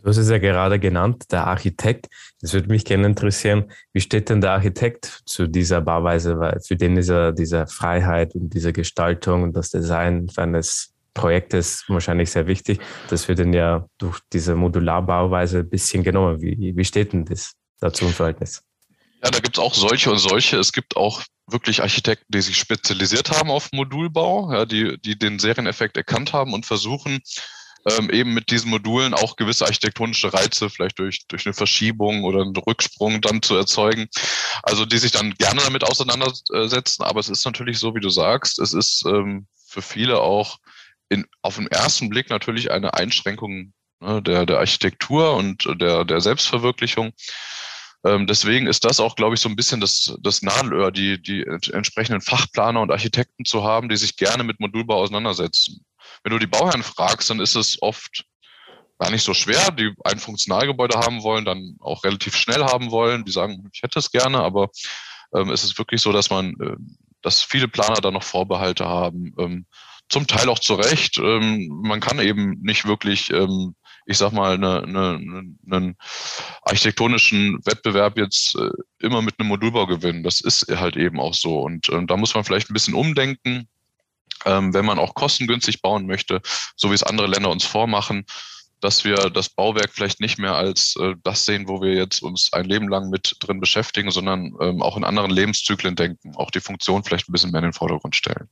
Du 0.02 0.10
hast 0.10 0.18
es 0.18 0.30
ja 0.30 0.38
gerade 0.38 0.80
genannt, 0.80 1.32
der 1.32 1.48
Architekt. 1.48 2.08
Das 2.42 2.54
würde 2.54 2.68
mich 2.68 2.84
gerne 2.84 3.08
interessieren. 3.08 3.72
Wie 3.94 4.02
steht 4.02 4.28
denn 4.28 4.42
der 4.42 4.52
Architekt 4.52 5.22
zu 5.26 5.48
dieser 5.48 5.80
Bauweise? 5.80 6.40
Weil 6.40 6.60
für 6.60 6.76
den 6.76 6.98
ist 6.98 7.08
er 7.08 7.32
diese 7.32 7.68
Freiheit 7.68 8.36
und 8.36 8.54
diese 8.54 8.74
Gestaltung 8.74 9.44
und 9.44 9.56
das 9.56 9.70
Design 9.70 10.30
eines 10.36 10.93
Projektes 11.14 11.84
wahrscheinlich 11.88 12.32
sehr 12.32 12.48
wichtig. 12.48 12.80
Das 13.10 13.28
wird 13.28 13.40
dann 13.40 13.54
ja 13.54 13.86
durch 13.98 14.20
diese 14.32 14.56
Modularbauweise 14.56 15.60
ein 15.60 15.70
bisschen 15.70 16.04
genommen. 16.04 16.42
Wie, 16.42 16.74
wie 16.76 16.86
steht 16.86 17.14
denn 17.14 17.26
das 17.26 17.54
dazu 17.80 18.06
im 18.06 18.12
Verhältnis? 18.12 18.64
Ja, 19.24 19.32
da 19.32 19.40
gibt 19.40 19.58
es 19.58 19.64
auch 19.64 19.74
solche 19.74 20.12
und 20.12 20.18
solche. 20.18 20.58
Es 20.58 20.74
gibt 20.74 20.98
auch 20.98 21.24
wirklich 21.48 21.82
Architekten, 21.82 22.26
die 22.30 22.42
sich 22.42 22.58
spezialisiert 22.58 23.32
haben 23.32 23.50
auf 23.50 23.70
Modulbau, 23.74 24.52
ja, 24.52 24.66
die, 24.66 24.98
die 25.00 25.18
den 25.18 25.40
Serieneffekt 25.40 25.98
erkannt 25.98 26.34
haben 26.34 26.54
und 26.54 26.66
versuchen, 26.66 27.20
ähm, 27.90 28.10
eben 28.10 28.34
mit 28.34 28.50
diesen 28.50 28.70
Modulen 28.70 29.14
auch 29.14 29.36
gewisse 29.36 29.66
architektonische 29.66 30.34
Reize 30.34 30.70
vielleicht 30.70 31.00
durch, 31.00 31.28
durch 31.28 31.46
eine 31.46 31.54
Verschiebung 31.54 32.24
oder 32.24 32.42
einen 32.42 32.56
Rücksprung 32.56 33.22
dann 33.22 33.42
zu 33.42 33.56
erzeugen. 33.56 34.08
Also 34.64 34.86
die 34.86 34.98
sich 34.98 35.12
dann 35.12 35.34
gerne 35.36 35.62
damit 35.62 35.84
auseinandersetzen. 35.84 37.04
Aber 37.04 37.20
es 37.20 37.30
ist 37.30 37.46
natürlich 37.46 37.80
so, 37.80 37.94
wie 37.96 38.00
du 38.00 38.10
sagst, 38.10 38.60
es 38.60 38.74
ist 38.74 39.04
ähm, 39.06 39.48
für 39.68 39.82
viele 39.82 40.20
auch 40.22 40.58
in, 41.14 41.26
auf 41.42 41.56
den 41.56 41.68
ersten 41.68 42.10
Blick 42.10 42.30
natürlich 42.30 42.72
eine 42.72 42.94
Einschränkung 42.94 43.74
ne, 44.00 44.22
der, 44.22 44.46
der 44.46 44.60
Architektur 44.60 45.36
und 45.36 45.68
der, 45.80 46.06
der 46.06 46.22
Selbstverwirklichung. 46.22 47.12
Ähm, 48.06 48.28
deswegen 48.28 48.68
ist 48.68 48.84
das 48.84 49.00
auch, 49.00 49.16
glaube 49.16 49.36
ich, 49.36 49.42
so 49.42 49.48
ein 49.48 49.56
bisschen 49.56 49.80
das, 49.80 50.16
das 50.22 50.42
Nadelöhr, 50.42 50.92
die, 50.92 51.22
die 51.22 51.44
entsprechenden 51.44 52.22
Fachplaner 52.22 52.82
und 52.82 52.92
Architekten 52.92 53.46
zu 53.46 53.64
haben, 53.64 53.88
die 53.88 53.96
sich 53.96 54.18
gerne 54.18 54.44
mit 54.44 54.60
Modulbau 54.60 54.96
auseinandersetzen. 54.96 55.86
Wenn 56.24 56.32
du 56.32 56.40
die 56.40 56.48
Bauherren 56.48 56.84
fragst, 56.84 57.30
dann 57.30 57.40
ist 57.40 57.56
es 57.56 57.82
oft 57.82 58.26
gar 59.00 59.10
nicht 59.10 59.24
so 59.24 59.34
schwer, 59.34 59.72
die 59.72 59.94
ein 60.04 60.20
Funktionalgebäude 60.20 60.98
haben 60.98 61.24
wollen, 61.24 61.46
dann 61.46 61.78
auch 61.80 62.04
relativ 62.04 62.36
schnell 62.36 62.64
haben 62.64 62.92
wollen. 62.92 63.26
Die 63.26 63.32
sagen, 63.32 63.70
ich 63.74 63.82
hätte 63.82 64.00
es 64.00 64.12
gerne, 64.12 64.40
aber 64.40 64.70
ähm, 65.34 65.50
es 65.50 65.64
ist 65.64 65.78
wirklich 65.78 66.02
so, 66.02 66.12
dass 66.12 66.30
man, 66.30 66.52
äh, 66.62 66.76
dass 67.22 67.42
viele 67.42 67.68
Planer 67.68 68.02
da 68.02 68.12
noch 68.12 68.24
Vorbehalte 68.24 68.86
haben. 68.86 69.34
Ähm, 69.40 69.66
zum 70.14 70.28
Teil 70.28 70.48
auch 70.48 70.60
zu 70.60 70.76
Recht. 70.76 71.18
Ähm, 71.18 71.82
man 71.84 72.00
kann 72.00 72.20
eben 72.20 72.60
nicht 72.62 72.86
wirklich 72.86 73.32
ähm, 73.32 73.76
ich 74.06 74.18
sag 74.18 74.32
mal, 74.32 74.54
eine, 74.54 74.84
eine, 74.84 75.56
einen 75.70 75.98
architektonischen 76.64 77.60
Wettbewerb 77.66 78.18
jetzt 78.18 78.56
äh, 78.56 78.70
immer 79.00 79.22
mit 79.22 79.40
einem 79.40 79.50
Modulbau 79.50 79.86
gewinnen. 79.88 80.24
Das 80.24 80.42
ist 80.42 80.68
halt 80.70 80.98
eben 80.98 81.20
auch 81.20 81.34
so. 81.34 81.62
Und 81.62 81.90
äh, 81.90 82.06
da 82.06 82.18
muss 82.18 82.36
man 82.36 82.44
vielleicht 82.44 82.70
ein 82.70 82.74
bisschen 82.74 82.96
umdenken, 82.96 83.68
ähm, 84.46 84.74
wenn 84.74 84.86
man 84.86 85.00
auch 85.00 85.14
kostengünstig 85.14 85.82
bauen 85.82 86.06
möchte, 86.06 86.42
so 86.76 86.90
wie 86.90 86.96
es 86.96 87.04
andere 87.04 87.28
Länder 87.28 87.50
uns 87.50 87.64
vormachen, 87.64 88.26
dass 88.82 89.06
wir 89.06 89.16
das 89.30 89.48
Bauwerk 89.48 89.92
vielleicht 89.94 90.20
nicht 90.20 90.38
mehr 90.38 90.56
als 90.56 90.96
äh, 91.00 91.16
das 91.24 91.46
sehen, 91.46 91.70
wo 91.70 91.82
wir 91.82 91.94
jetzt 91.94 92.22
uns 92.22 92.52
ein 92.52 92.66
Leben 92.66 92.90
lang 92.90 93.10
mit 93.10 93.38
drin 93.40 93.62
beschäftigen, 93.62 94.12
sondern 94.12 94.54
ähm, 94.60 94.82
auch 94.82 94.98
in 94.98 95.06
anderen 95.06 95.32
Lebenszyklen 95.32 95.96
denken, 95.96 96.36
auch 96.36 96.52
die 96.52 96.60
Funktion 96.60 97.04
vielleicht 97.04 97.30
ein 97.30 97.32
bisschen 97.32 97.52
mehr 97.52 97.60
in 97.60 97.68
den 97.68 97.74
Vordergrund 97.74 98.16
stellen. 98.18 98.50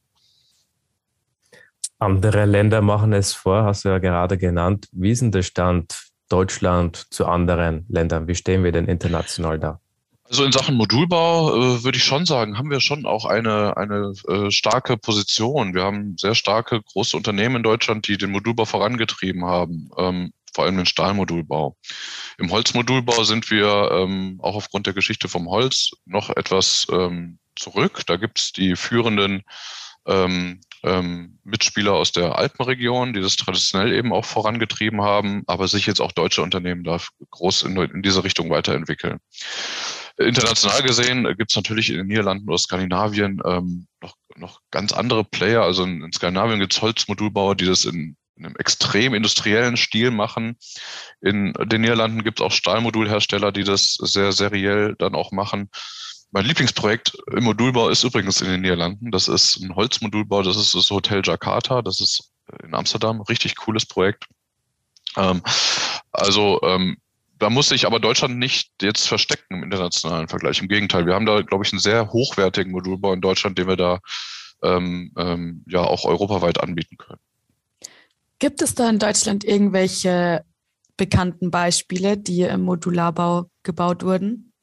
Andere 2.01 2.45
Länder 2.45 2.81
machen 2.81 3.13
es 3.13 3.31
vor, 3.31 3.63
hast 3.63 3.85
du 3.85 3.89
ja 3.89 3.99
gerade 3.99 4.39
genannt. 4.39 4.87
Wie 4.91 5.11
ist 5.11 5.21
denn 5.21 5.31
der 5.31 5.43
Stand 5.43 6.07
Deutschland 6.29 6.95
zu 7.13 7.27
anderen 7.27 7.85
Ländern? 7.89 8.27
Wie 8.27 8.33
stehen 8.33 8.63
wir 8.63 8.71
denn 8.71 8.87
international 8.87 9.59
da? 9.59 9.79
Also 10.23 10.43
in 10.43 10.51
Sachen 10.51 10.73
Modulbau 10.73 11.55
äh, 11.55 11.83
würde 11.83 11.99
ich 11.99 12.03
schon 12.03 12.25
sagen, 12.25 12.57
haben 12.57 12.71
wir 12.71 12.79
schon 12.79 13.05
auch 13.05 13.25
eine, 13.25 13.77
eine 13.77 14.13
äh, 14.27 14.49
starke 14.49 14.97
Position. 14.97 15.75
Wir 15.75 15.83
haben 15.83 16.17
sehr 16.17 16.33
starke 16.33 16.81
große 16.81 17.15
Unternehmen 17.15 17.57
in 17.57 17.63
Deutschland, 17.63 18.07
die 18.07 18.17
den 18.17 18.31
Modulbau 18.31 18.65
vorangetrieben 18.65 19.45
haben, 19.45 19.91
ähm, 19.95 20.33
vor 20.55 20.63
allem 20.63 20.77
den 20.77 20.87
Stahlmodulbau. 20.87 21.77
Im 22.39 22.49
Holzmodulbau 22.49 23.25
sind 23.25 23.51
wir 23.51 23.91
ähm, 23.91 24.39
auch 24.41 24.55
aufgrund 24.55 24.87
der 24.87 24.95
Geschichte 24.95 25.27
vom 25.27 25.47
Holz 25.47 25.91
noch 26.05 26.31
etwas 26.31 26.87
ähm, 26.91 27.37
zurück. 27.55 28.01
Da 28.07 28.17
gibt 28.17 28.39
es 28.39 28.53
die 28.53 28.75
führenden 28.75 29.43
ähm, 30.05 30.61
ähm, 30.83 31.37
Mitspieler 31.43 31.93
aus 31.93 32.11
der 32.11 32.37
Alpenregion, 32.37 33.13
die 33.13 33.21
das 33.21 33.35
traditionell 33.35 33.93
eben 33.93 34.13
auch 34.13 34.25
vorangetrieben 34.25 35.01
haben, 35.01 35.43
aber 35.47 35.67
sich 35.67 35.85
jetzt 35.85 36.01
auch 36.01 36.11
deutsche 36.11 36.41
Unternehmen 36.41 36.83
da 36.83 36.97
groß 37.29 37.63
in, 37.63 37.77
in 37.77 38.01
diese 38.01 38.23
Richtung 38.23 38.49
weiterentwickeln. 38.49 39.19
International 40.17 40.81
gesehen 40.83 41.23
gibt 41.37 41.51
es 41.51 41.55
natürlich 41.55 41.89
in 41.89 41.97
den 41.97 42.07
Niederlanden 42.07 42.47
oder 42.47 42.57
Skandinavien 42.57 43.41
ähm, 43.45 43.87
noch, 44.01 44.15
noch 44.35 44.59
ganz 44.71 44.91
andere 44.91 45.23
Player. 45.23 45.63
Also 45.63 45.83
in, 45.83 46.03
in 46.03 46.11
Skandinavien 46.11 46.59
gibt 46.59 46.73
es 46.73 46.81
Holzmodulbauer, 46.81 47.55
die 47.55 47.65
das 47.65 47.85
in, 47.85 48.17
in 48.35 48.45
einem 48.45 48.55
extrem 48.57 49.13
industriellen 49.13 49.77
Stil 49.77 50.11
machen. 50.11 50.57
In 51.21 51.53
den 51.53 51.81
Niederlanden 51.81 52.23
gibt 52.23 52.39
es 52.39 52.45
auch 52.45 52.51
Stahlmodulhersteller, 52.51 53.51
die 53.51 53.63
das 53.63 53.93
sehr 53.93 54.31
seriell 54.31 54.95
dann 54.97 55.15
auch 55.15 55.31
machen. 55.31 55.69
Mein 56.31 56.45
Lieblingsprojekt 56.45 57.17
im 57.31 57.43
Modulbau 57.43 57.89
ist 57.89 58.03
übrigens 58.03 58.41
in 58.41 58.47
den 58.47 58.61
Niederlanden. 58.61 59.11
Das 59.11 59.27
ist 59.27 59.57
ein 59.57 59.75
Holzmodulbau, 59.75 60.43
das 60.43 60.55
ist 60.55 60.73
das 60.73 60.89
Hotel 60.89 61.21
Jakarta, 61.23 61.81
das 61.81 61.99
ist 61.99 62.31
in 62.63 62.73
Amsterdam, 62.73 63.21
richtig 63.21 63.55
cooles 63.57 63.85
Projekt. 63.85 64.25
Ähm, 65.17 65.41
also 66.11 66.61
ähm, 66.63 66.97
da 67.37 67.49
muss 67.49 67.69
sich 67.69 67.85
aber 67.85 67.99
Deutschland 67.99 68.37
nicht 68.37 68.71
jetzt 68.81 69.07
verstecken 69.07 69.55
im 69.55 69.63
internationalen 69.63 70.27
Vergleich. 70.27 70.61
Im 70.61 70.69
Gegenteil, 70.69 71.05
wir 71.05 71.15
haben 71.15 71.25
da, 71.25 71.41
glaube 71.41 71.65
ich, 71.65 71.73
einen 71.73 71.79
sehr 71.79 72.11
hochwertigen 72.11 72.71
Modulbau 72.71 73.13
in 73.13 73.21
Deutschland, 73.21 73.57
den 73.57 73.67
wir 73.67 73.77
da 73.77 73.99
ähm, 74.63 75.11
ähm, 75.17 75.65
ja 75.67 75.81
auch 75.81 76.05
europaweit 76.05 76.61
anbieten 76.61 76.97
können. 76.97 77.19
Gibt 78.39 78.61
es 78.61 78.73
da 78.75 78.89
in 78.89 78.99
Deutschland 78.99 79.43
irgendwelche 79.43 80.45
bekannten 80.97 81.51
Beispiele, 81.51 82.17
die 82.17 82.41
im 82.41 82.61
Modularbau 82.61 83.49
gebaut 83.63 84.03
wurden? 84.03 84.53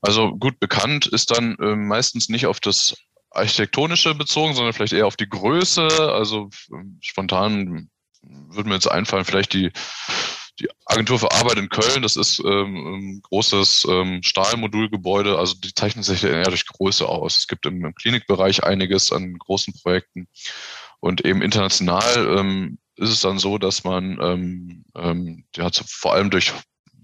Also 0.00 0.36
gut 0.36 0.60
bekannt 0.60 1.06
ist 1.06 1.30
dann 1.36 1.56
äh, 1.56 1.76
meistens 1.76 2.28
nicht 2.28 2.46
auf 2.46 2.60
das 2.60 2.94
Architektonische 3.30 4.14
bezogen, 4.14 4.54
sondern 4.54 4.72
vielleicht 4.72 4.92
eher 4.92 5.06
auf 5.06 5.16
die 5.16 5.28
Größe. 5.28 5.88
Also 6.12 6.50
ähm, 6.72 6.98
spontan 7.00 7.90
würde 8.22 8.68
mir 8.68 8.74
jetzt 8.74 8.90
einfallen, 8.90 9.24
vielleicht 9.24 9.52
die, 9.52 9.70
die 10.60 10.68
Agentur 10.86 11.18
für 11.18 11.32
Arbeit 11.32 11.58
in 11.58 11.68
Köln, 11.68 12.02
das 12.02 12.16
ist 12.16 12.40
ähm, 12.44 12.94
ein 12.94 13.22
großes 13.22 13.86
ähm, 13.88 14.22
Stahlmodulgebäude, 14.22 15.38
also 15.38 15.54
die 15.54 15.72
zeichnen 15.74 16.02
sich 16.02 16.24
eher 16.24 16.44
durch 16.44 16.66
Größe 16.66 17.08
aus. 17.08 17.38
Es 17.38 17.46
gibt 17.46 17.66
im, 17.66 17.84
im 17.84 17.94
Klinikbereich 17.94 18.64
einiges 18.64 19.12
an 19.12 19.38
großen 19.38 19.74
Projekten 19.82 20.28
und 21.00 21.24
eben 21.24 21.42
international 21.42 22.38
ähm, 22.38 22.78
ist 22.96 23.10
es 23.10 23.20
dann 23.20 23.38
so, 23.38 23.58
dass 23.58 23.84
man 23.84 24.18
ähm, 24.20 24.84
ähm, 24.96 25.44
ja, 25.54 25.70
vor 25.86 26.14
allem 26.14 26.30
durch 26.30 26.52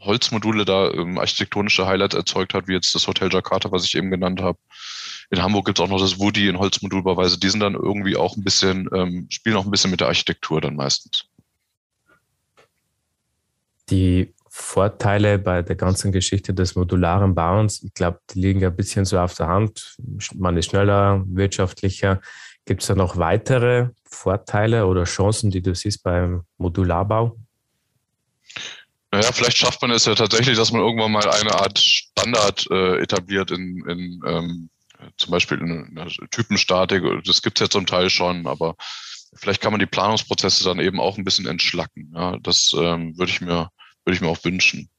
Holzmodule 0.04 0.64
da 0.64 0.90
ähm, 0.90 1.18
architektonische 1.18 1.86
Highlights 1.86 2.14
erzeugt 2.14 2.54
hat, 2.54 2.68
wie 2.68 2.72
jetzt 2.72 2.94
das 2.94 3.06
Hotel 3.06 3.32
Jakarta, 3.32 3.72
was 3.72 3.84
ich 3.84 3.94
eben 3.94 4.10
genannt 4.10 4.40
habe. 4.40 4.58
In 5.30 5.42
Hamburg 5.42 5.66
gibt 5.66 5.78
es 5.78 5.84
auch 5.84 5.88
noch 5.88 6.00
das 6.00 6.18
Woody 6.18 6.48
in 6.48 6.58
Holzmodulbauweise. 6.58 7.38
Die 7.38 7.48
sind 7.48 7.60
dann 7.60 7.74
irgendwie 7.74 8.16
auch 8.16 8.36
ein 8.36 8.44
bisschen, 8.44 8.88
ähm, 8.94 9.26
spielen 9.30 9.56
auch 9.56 9.64
ein 9.64 9.70
bisschen 9.70 9.90
mit 9.90 10.00
der 10.00 10.08
Architektur 10.08 10.60
dann 10.60 10.76
meistens. 10.76 11.24
Die 13.90 14.32
Vorteile 14.48 15.38
bei 15.38 15.62
der 15.62 15.74
ganzen 15.74 16.12
Geschichte 16.12 16.54
des 16.54 16.76
modularen 16.76 17.34
Bauens, 17.34 17.82
ich 17.82 17.92
glaube, 17.92 18.20
die 18.30 18.40
liegen 18.40 18.60
ja 18.60 18.68
ein 18.68 18.76
bisschen 18.76 19.04
so 19.04 19.18
auf 19.18 19.34
der 19.34 19.48
Hand. 19.48 19.96
Man 20.34 20.56
ist 20.56 20.66
schneller, 20.66 21.24
wirtschaftlicher. 21.26 22.20
Gibt 22.64 22.82
es 22.82 22.86
da 22.86 22.94
noch 22.94 23.16
weitere 23.16 23.88
Vorteile 24.04 24.86
oder 24.86 25.04
Chancen, 25.04 25.50
die 25.50 25.60
du 25.60 25.74
siehst 25.74 26.02
beim 26.04 26.44
Modularbau? 26.56 27.36
Naja, 29.14 29.30
vielleicht 29.30 29.58
schafft 29.58 29.80
man 29.80 29.92
es 29.92 30.06
ja 30.06 30.16
tatsächlich, 30.16 30.56
dass 30.56 30.72
man 30.72 30.80
irgendwann 30.80 31.12
mal 31.12 31.30
eine 31.30 31.54
Art 31.54 31.78
Standard 31.78 32.66
äh, 32.68 32.98
etabliert 32.98 33.52
in, 33.52 33.84
in 33.88 34.20
ähm, 34.26 34.70
zum 35.16 35.30
Beispiel 35.30 35.58
in 35.58 35.96
einer 35.96 36.10
Typenstatik. 36.32 37.04
Das 37.24 37.40
gibt 37.40 37.60
es 37.60 37.64
ja 37.64 37.70
zum 37.70 37.86
Teil 37.86 38.10
schon, 38.10 38.48
aber 38.48 38.74
vielleicht 39.36 39.60
kann 39.60 39.70
man 39.70 39.78
die 39.78 39.86
Planungsprozesse 39.86 40.64
dann 40.64 40.80
eben 40.80 40.98
auch 40.98 41.16
ein 41.16 41.24
bisschen 41.24 41.46
entschlacken. 41.46 42.12
Ja, 42.12 42.38
das 42.42 42.72
ähm, 42.76 43.16
würde 43.16 43.30
ich 43.30 43.40
mir, 43.40 43.68
ich 44.04 44.20
mir 44.20 44.26
auch 44.26 44.42
wünschen. 44.44 44.90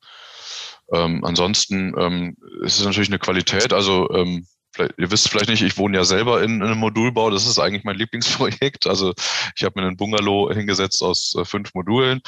Ähm, 0.94 1.26
ansonsten 1.26 1.94
ähm, 2.00 2.38
ist 2.64 2.80
es 2.80 2.86
natürlich 2.86 3.10
eine 3.10 3.20
Qualität. 3.20 3.74
Also 3.74 4.10
ähm, 4.12 4.48
ihr 4.78 5.12
wisst 5.12 5.28
vielleicht 5.28 5.50
nicht, 5.50 5.62
ich 5.62 5.78
wohne 5.78 5.98
ja 5.98 6.06
selber 6.06 6.42
in, 6.42 6.62
in, 6.62 6.64
einem 6.64 6.80
Modulbau. 6.80 7.32
Das 7.32 7.48
ist 7.48 7.60
eigentlich 7.60 7.84
mein 7.84 7.98
Lieblingsprojekt. 7.98 8.88
Also 8.88 9.14
ich 9.58 9.66
habe 9.66 9.82
mir 9.82 9.88
einen 9.88 9.98
Bungalow 9.98 10.54
hingesetzt 10.54 11.04
aus 11.04 11.36
äh, 11.38 11.44
fünf 11.44 11.74
Modulen 11.74 12.22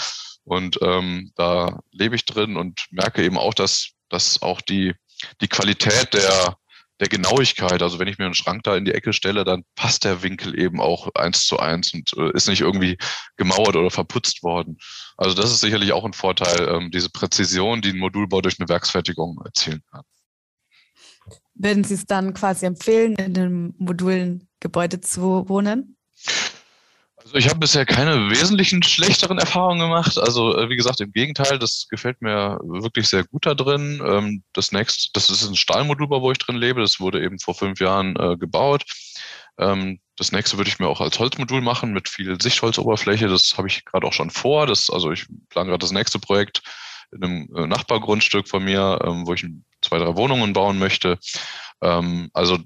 und 0.47 0.79
ähm, 0.81 1.33
da 1.35 1.81
lebe 1.91 2.15
ich 2.15 2.25
drin 2.25 2.55
und 2.55 2.85
merke 2.89 3.21
eben 3.21 3.37
auch, 3.37 3.53
dass, 3.53 3.89
dass 4.07 4.41
auch 4.41 4.61
die, 4.61 4.93
die 5.41 5.49
Qualität 5.49 6.13
der, 6.13 6.55
der 7.01 7.09
Genauigkeit, 7.09 7.81
also 7.81 7.99
wenn 7.99 8.07
ich 8.07 8.17
mir 8.17 8.25
einen 8.25 8.33
Schrank 8.33 8.63
da 8.63 8.77
in 8.77 8.85
die 8.85 8.93
Ecke 8.93 9.11
stelle, 9.11 9.43
dann 9.43 9.65
passt 9.75 10.05
der 10.05 10.23
Winkel 10.23 10.57
eben 10.57 10.79
auch 10.79 11.13
eins 11.15 11.45
zu 11.45 11.59
eins 11.59 11.93
und 11.93 12.13
äh, 12.15 12.31
ist 12.31 12.47
nicht 12.47 12.61
irgendwie 12.61 12.97
gemauert 13.35 13.75
oder 13.75 13.91
verputzt 13.91 14.41
worden. 14.41 14.77
Also 15.17 15.35
das 15.35 15.51
ist 15.51 15.59
sicherlich 15.59 15.91
auch 15.91 16.05
ein 16.05 16.13
Vorteil, 16.13 16.69
ähm, 16.69 16.91
diese 16.91 17.09
Präzision, 17.09 17.81
die 17.81 17.89
ein 17.89 17.99
Modulbau 17.99 18.39
durch 18.39 18.57
eine 18.57 18.69
Werksfertigung 18.69 19.41
erzielen 19.43 19.83
kann. 19.91 20.03
Würden 21.55 21.83
Sie 21.83 21.95
es 21.95 22.05
dann 22.05 22.33
quasi 22.33 22.65
empfehlen, 22.65 23.15
in 23.15 23.37
einem 23.37 23.75
modulen 23.79 24.47
Gebäude 24.61 25.01
zu 25.01 25.49
wohnen? 25.49 25.96
Also 27.27 27.39
ich 27.39 27.49
habe 27.49 27.59
bisher 27.59 27.85
keine 27.85 28.29
wesentlichen 28.29 28.81
schlechteren 28.83 29.37
Erfahrungen 29.37 29.81
gemacht. 29.81 30.17
Also 30.17 30.57
äh, 30.57 30.69
wie 30.69 30.77
gesagt, 30.77 31.01
im 31.01 31.11
Gegenteil, 31.11 31.59
das 31.59 31.87
gefällt 31.89 32.21
mir 32.21 32.57
wirklich 32.63 33.09
sehr 33.09 33.25
gut 33.25 33.45
da 33.45 33.53
drin. 33.53 34.01
Ähm, 34.01 34.43
das 34.53 34.71
nächste, 34.71 35.09
das 35.11 35.29
ist 35.29 35.45
ein 35.45 35.57
Stahlmodulbau, 35.57 36.21
wo 36.21 36.31
ich 36.31 36.37
drin 36.37 36.55
lebe. 36.55 36.79
Das 36.79 37.01
wurde 37.01 37.21
eben 37.21 37.37
vor 37.37 37.53
fünf 37.53 37.81
Jahren 37.81 38.15
äh, 38.15 38.37
gebaut. 38.37 38.85
Ähm, 39.57 39.99
das 40.15 40.31
nächste 40.31 40.55
würde 40.55 40.69
ich 40.69 40.79
mir 40.79 40.87
auch 40.87 41.01
als 41.01 41.19
Holzmodul 41.19 41.59
machen 41.59 41.91
mit 41.91 42.07
viel 42.07 42.39
Sichtholzoberfläche. 42.41 43.27
Das 43.27 43.57
habe 43.57 43.67
ich 43.67 43.83
gerade 43.83 44.07
auch 44.07 44.13
schon 44.13 44.29
vor. 44.29 44.65
Das, 44.65 44.89
also 44.89 45.11
ich 45.11 45.25
plane 45.49 45.67
gerade 45.67 45.83
das 45.83 45.91
nächste 45.91 46.19
Projekt 46.19 46.61
in 47.11 47.25
einem 47.25 47.49
äh, 47.57 47.67
Nachbargrundstück 47.67 48.47
von 48.47 48.63
mir, 48.63 49.01
ähm, 49.03 49.27
wo 49.27 49.33
ich 49.33 49.45
zwei, 49.81 49.97
drei 49.97 50.15
Wohnungen 50.15 50.53
bauen 50.53 50.79
möchte. 50.79 51.19
also 51.79 52.57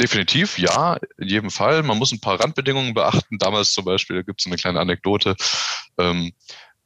definitiv, 0.00 0.58
ja, 0.58 0.98
in 1.18 1.28
jedem 1.28 1.50
Fall. 1.50 1.82
Man 1.82 1.98
muss 1.98 2.12
ein 2.12 2.20
paar 2.20 2.40
Randbedingungen 2.40 2.94
beachten. 2.94 3.38
Damals 3.38 3.72
zum 3.72 3.84
Beispiel, 3.84 4.16
da 4.16 4.22
gibt 4.22 4.40
es 4.40 4.46
eine 4.46 4.56
kleine 4.56 4.80
Anekdote. 4.80 5.36
Ähm, 5.98 6.32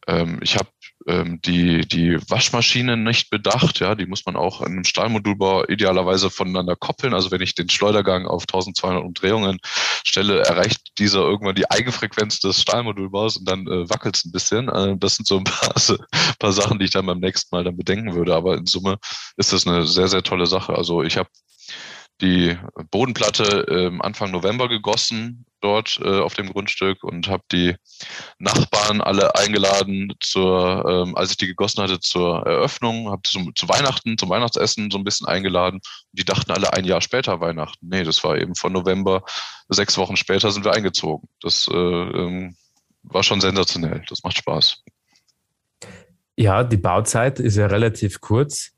ähm, 0.07 0.41
ich 0.43 0.57
habe 0.57 0.69
ähm, 1.07 1.41
die, 1.43 1.87
die 1.87 2.19
Waschmaschine 2.29 2.97
nicht 2.97 3.31
bedacht. 3.31 3.81
Ja, 3.81 3.95
die 3.95 4.07
muss 4.07 4.25
man 4.27 4.37
auch 4.37 4.61
in 4.61 4.73
einem 4.73 4.85
Stahlmodulbau 4.85 5.65
idealerweise 5.69 6.31
voneinander 6.31 6.77
koppeln. 6.77 7.15
Also 7.15 7.31
wenn 7.31 7.41
ich 7.41 7.55
den 7.55 7.69
Schleudergang 7.69 8.27
auf 8.27 8.43
1200 8.43 9.05
Umdrehungen 9.05 9.59
stelle, 10.05 10.41
erreicht 10.41 10.99
dieser 10.99 11.21
irgendwann 11.21 11.55
die 11.55 11.71
Eigenfrequenz 11.71 12.41
des 12.41 12.61
Stahlmodulbaus 12.61 13.37
und 13.37 13.49
dann 13.49 13.67
äh, 13.67 13.89
wackelt 13.89 14.17
es 14.17 14.25
ein 14.25 14.33
bisschen. 14.33 14.69
Äh, 14.69 14.97
das 14.99 15.17
sind 15.17 15.27
so 15.27 15.39
ein 15.39 15.45
paar, 15.45 15.75
paar 16.39 16.53
Sachen, 16.53 16.79
die 16.79 16.87
ich 16.87 16.91
dann 16.93 17.07
beim 17.07 17.21
nächsten 17.21 17.55
Mal 17.55 17.65
dann 17.65 17.77
bedenken 17.77 18.15
würde. 18.15 18.35
Aber 18.35 18.57
in 18.57 18.67
Summe 18.67 18.99
ist 19.37 19.53
das 19.53 19.67
eine 19.67 19.87
sehr, 19.87 20.09
sehr 20.09 20.23
tolle 20.23 20.47
Sache. 20.47 20.75
Also 20.75 21.03
ich 21.03 21.17
habe 21.17 21.29
die 22.23 22.57
Bodenplatte 22.91 23.67
äh, 23.69 23.99
Anfang 24.01 24.31
November 24.31 24.69
gegossen 24.69 25.45
dort 25.61 26.01
äh, 26.03 26.21
auf 26.21 26.35
dem 26.35 26.51
Grundstück 26.51 27.03
und 27.05 27.29
habe 27.29 27.45
die 27.51 27.77
Nachbarn 28.39 29.01
alle 29.01 29.35
eingeladen 29.35 30.13
zur, 30.21 30.85
ähm, 30.89 31.17
als 31.17 31.33
ich 31.33 31.37
die 31.37 31.47
gegossen 31.47 31.83
hatte, 31.83 32.01
zur 32.01 32.47
Eröffnung, 32.47 33.11
habe 33.11 33.23
zum, 33.25 33.55
zu 33.55 33.69
Weihnachten, 33.69 34.19
zum 34.19 34.29
Weihnachtsessen 34.29 34.91
so 34.91 34.99
ein 34.99 35.05
bisschen 35.05 35.27
eingeladen. 35.27 35.81
Die 36.13 36.25
dachten 36.25 36.53
alle 36.53 36.73
ein 36.73 36.85
Jahr 36.85 37.01
später 37.01 37.41
Weihnachten. 37.41 37.89
Nee, 37.89 38.05
das 38.05 38.23
war 38.25 38.39
eben 38.39 38.55
von 38.55 38.73
November, 38.73 39.23
sechs 39.69 39.97
Wochen 39.99 40.17
später 40.17 40.51
sind 40.51 40.65
wir 40.65 40.73
eingezogen. 40.73 41.29
Das 41.41 41.69
äh, 41.69 41.77
ähm, 41.77 42.57
war 43.03 43.23
schon 43.23 43.41
sensationell. 43.41 44.05
Das 44.09 44.23
macht 44.23 44.39
Spaß. 44.39 44.83
Ja, 46.37 46.65
die 46.65 46.77
Bauzeit 46.77 47.41
ist 47.41 47.57
ja 47.57 47.67
relativ 47.67 48.21
kurz. 48.21 48.73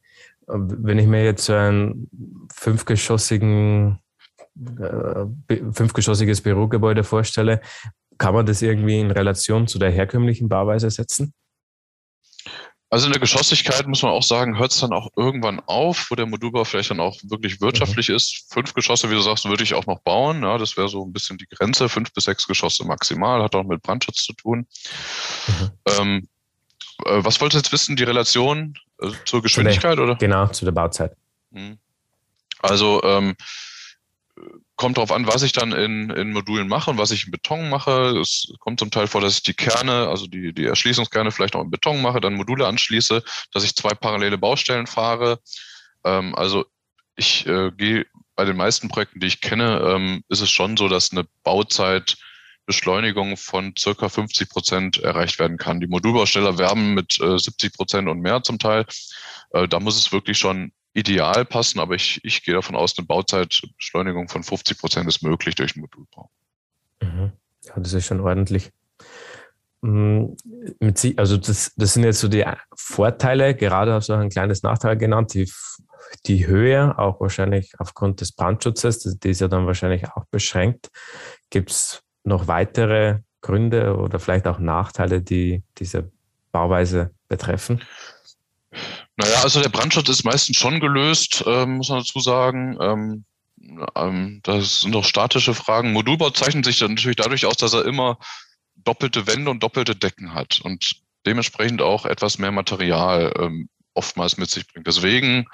Wenn 0.46 0.98
ich 0.98 1.06
mir 1.06 1.24
jetzt 1.24 1.44
so 1.44 1.54
ein 1.54 2.08
fünfgeschossigen, 2.52 3.98
äh, 4.78 5.24
fünfgeschossiges 5.72 6.42
Bürogebäude 6.42 7.04
vorstelle, 7.04 7.60
kann 8.18 8.34
man 8.34 8.46
das 8.46 8.62
irgendwie 8.62 9.00
in 9.00 9.10
Relation 9.10 9.66
zu 9.66 9.78
der 9.78 9.90
herkömmlichen 9.90 10.48
Bauweise 10.48 10.90
setzen? 10.90 11.34
Also 12.94 13.06
in 13.06 13.12
der 13.12 13.20
Geschossigkeit 13.20 13.88
muss 13.88 14.02
man 14.02 14.12
auch 14.12 14.22
sagen, 14.22 14.56
hört 14.56 14.70
es 14.70 14.78
dann 14.78 14.92
auch 14.92 15.08
irgendwann 15.16 15.58
auf, 15.66 16.06
wo 16.10 16.14
der 16.14 16.26
Modulbau 16.26 16.62
vielleicht 16.62 16.90
dann 16.90 17.00
auch 17.00 17.18
wirklich 17.24 17.60
wirtschaftlich 17.60 18.08
mhm. 18.08 18.14
ist. 18.14 18.46
Fünf 18.52 18.72
Geschosse, 18.72 19.10
wie 19.10 19.14
du 19.14 19.20
sagst, 19.20 19.46
würde 19.46 19.64
ich 19.64 19.74
auch 19.74 19.86
noch 19.86 19.98
bauen. 20.02 20.44
Ja, 20.44 20.58
das 20.58 20.76
wäre 20.76 20.88
so 20.88 21.04
ein 21.04 21.12
bisschen 21.12 21.36
die 21.36 21.48
Grenze. 21.48 21.88
Fünf 21.88 22.12
bis 22.12 22.24
sechs 22.24 22.46
Geschosse 22.46 22.84
maximal, 22.84 23.42
hat 23.42 23.56
auch 23.56 23.64
mit 23.64 23.82
Brandschutz 23.82 24.22
zu 24.22 24.32
tun. 24.34 24.68
Mhm. 25.48 25.70
Ähm, 25.88 26.28
äh, 27.06 27.24
was 27.24 27.40
wolltest 27.40 27.54
du 27.54 27.66
jetzt 27.66 27.72
wissen, 27.72 27.96
die 27.96 28.04
Relation 28.04 28.74
äh, 29.08 29.24
zur 29.24 29.42
Geschwindigkeit, 29.42 29.98
oder? 29.98 30.16
Genau, 30.16 30.46
zu 30.48 30.64
der 30.64 30.72
Bauzeit. 30.72 31.16
Mhm. 31.50 31.78
Also 32.60 33.02
ähm, 33.02 33.36
kommt 34.76 34.96
darauf 34.96 35.12
an, 35.12 35.26
was 35.26 35.42
ich 35.42 35.52
dann 35.52 35.72
in, 35.72 36.10
in 36.10 36.32
Modulen 36.32 36.66
mache 36.66 36.90
und 36.90 36.98
was 36.98 37.10
ich 37.10 37.26
in 37.26 37.30
Beton 37.30 37.70
mache. 37.70 38.18
Es 38.20 38.52
kommt 38.58 38.80
zum 38.80 38.90
Teil 38.90 39.06
vor, 39.06 39.20
dass 39.20 39.36
ich 39.36 39.42
die 39.42 39.54
Kerne, 39.54 40.08
also 40.08 40.26
die, 40.26 40.52
die 40.52 40.66
Erschließungskerne 40.66 41.30
vielleicht 41.30 41.54
auch 41.54 41.62
in 41.62 41.70
Beton 41.70 42.02
mache, 42.02 42.20
dann 42.20 42.34
Module 42.34 42.66
anschließe, 42.66 43.22
dass 43.52 43.64
ich 43.64 43.76
zwei 43.76 43.94
parallele 43.94 44.38
Baustellen 44.38 44.86
fahre. 44.86 45.38
Ähm, 46.04 46.34
also 46.34 46.64
ich 47.16 47.46
äh, 47.46 47.70
gehe 47.70 48.06
bei 48.34 48.44
den 48.44 48.56
meisten 48.56 48.88
Projekten, 48.88 49.20
die 49.20 49.28
ich 49.28 49.40
kenne, 49.40 49.80
ähm, 49.80 50.24
ist 50.28 50.40
es 50.40 50.50
schon 50.50 50.76
so, 50.76 50.88
dass 50.88 51.12
eine 51.12 51.24
Bauzeit 51.44 52.16
Beschleunigung 52.66 53.36
von 53.36 53.74
circa 53.78 54.08
50 54.08 54.48
Prozent 54.48 54.98
erreicht 54.98 55.38
werden 55.38 55.58
kann. 55.58 55.80
Die 55.80 55.86
Modulbausteller 55.86 56.58
werben 56.58 56.94
mit 56.94 57.20
äh, 57.20 57.38
70 57.38 57.74
Prozent 57.74 58.08
und 58.08 58.20
mehr 58.20 58.42
zum 58.42 58.58
Teil. 58.58 58.86
Äh, 59.50 59.68
da 59.68 59.80
muss 59.80 59.96
es 59.98 60.12
wirklich 60.12 60.38
schon 60.38 60.72
ideal 60.94 61.44
passen, 61.44 61.80
aber 61.80 61.94
ich, 61.94 62.20
ich 62.24 62.42
gehe 62.44 62.54
davon 62.54 62.76
aus, 62.76 62.96
eine 62.96 63.06
Bauzeitbeschleunigung 63.06 64.28
von 64.28 64.42
50 64.44 64.78
Prozent 64.78 65.08
ist 65.08 65.22
möglich 65.22 65.56
durch 65.56 65.76
Modulbau. 65.76 66.30
Mhm. 67.02 67.32
Ja, 67.64 67.74
das 67.76 67.92
ist 67.92 68.06
schon 68.06 68.20
ordentlich. 68.20 68.70
Mm, 69.82 70.34
also 71.16 71.36
das, 71.36 71.72
das 71.76 71.94
sind 71.94 72.04
jetzt 72.04 72.20
so 72.20 72.28
die 72.28 72.44
Vorteile, 72.74 73.54
gerade 73.54 73.92
hast 73.92 74.08
du 74.08 74.14
auch 74.14 74.18
ein 74.18 74.30
kleines 74.30 74.62
Nachteil 74.62 74.96
genannt, 74.96 75.34
die, 75.34 75.50
die 76.26 76.46
Höhe, 76.46 76.96
auch 76.96 77.20
wahrscheinlich 77.20 77.72
aufgrund 77.78 78.20
des 78.20 78.32
Brandschutzes, 78.32 79.18
die 79.18 79.30
ist 79.30 79.40
ja 79.40 79.48
dann 79.48 79.66
wahrscheinlich 79.66 80.08
auch 80.12 80.24
beschränkt. 80.26 80.90
Gibt 81.50 81.70
es 81.70 82.03
noch 82.24 82.48
weitere 82.48 83.20
Gründe 83.40 83.96
oder 83.96 84.18
vielleicht 84.18 84.46
auch 84.46 84.58
Nachteile, 84.58 85.20
die 85.20 85.62
diese 85.78 86.10
Bauweise 86.50 87.10
betreffen? 87.28 87.82
Naja, 89.16 89.42
also 89.42 89.62
der 89.62 89.68
Brandschutz 89.68 90.08
ist 90.08 90.24
meistens 90.24 90.56
schon 90.56 90.80
gelöst, 90.80 91.44
ähm, 91.46 91.76
muss 91.76 91.88
man 91.88 91.98
dazu 91.98 92.18
sagen. 92.20 92.76
Ähm, 92.80 93.24
ähm, 93.94 94.40
das 94.42 94.80
sind 94.80 94.92
doch 94.92 95.04
statische 95.04 95.54
Fragen. 95.54 95.92
Modulbau 95.92 96.30
zeichnet 96.30 96.64
sich 96.64 96.78
dann 96.78 96.94
natürlich 96.94 97.16
dadurch 97.16 97.46
aus, 97.46 97.56
dass 97.56 97.74
er 97.74 97.84
immer 97.84 98.18
doppelte 98.76 99.26
Wände 99.26 99.50
und 99.50 99.62
doppelte 99.62 99.94
Decken 99.94 100.34
hat 100.34 100.60
und 100.62 101.02
dementsprechend 101.26 101.80
auch 101.80 102.06
etwas 102.06 102.38
mehr 102.38 102.50
Material 102.50 103.32
ähm, 103.38 103.68
oftmals 103.94 104.36
mit 104.36 104.50
sich 104.50 104.66
bringt. 104.66 104.86
Deswegen 104.86 105.46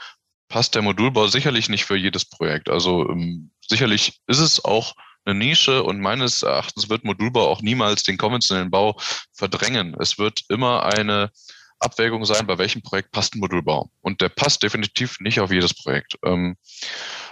passt 0.49 0.75
der 0.75 0.83
Modulbau 0.83 1.29
sicherlich 1.29 1.69
nicht 1.69 1.85
für 1.85 1.97
jedes 1.97 2.25
Projekt. 2.25 2.71
Also 2.71 3.09
ähm, 3.09 3.51
sicherlich 3.69 4.21
ist 4.27 4.41
es 4.41 4.65
auch 4.65 4.95
eine 5.25 5.39
Nische 5.39 5.83
und 5.83 6.01
meines 6.01 6.43
Erachtens 6.43 6.89
wird 6.89 7.05
Modulbau 7.05 7.49
auch 7.49 7.63
niemals 7.63 8.03
den 8.03 8.19
konventionellen 8.19 8.71
Bau 8.71 8.99
verdrängen. 9.33 9.97
Es 9.99 10.19
wird 10.19 10.43
immer 10.49 10.85
eine 10.85 11.31
Abwägung 11.79 12.25
sein, 12.27 12.47
bei 12.47 12.59
welchem 12.59 12.83
Projekt 12.83 13.11
passt 13.11 13.35
ein 13.35 13.41
Modulbau. 13.41 13.91
Und 14.03 14.21
der 14.21 14.29
passt 14.29 14.63
definitiv 14.63 15.19
nicht 15.21 15.41
auf 15.41 15.51
jedes 15.51 15.75
Projekt. 15.75 16.17
Ähm, 16.23 16.57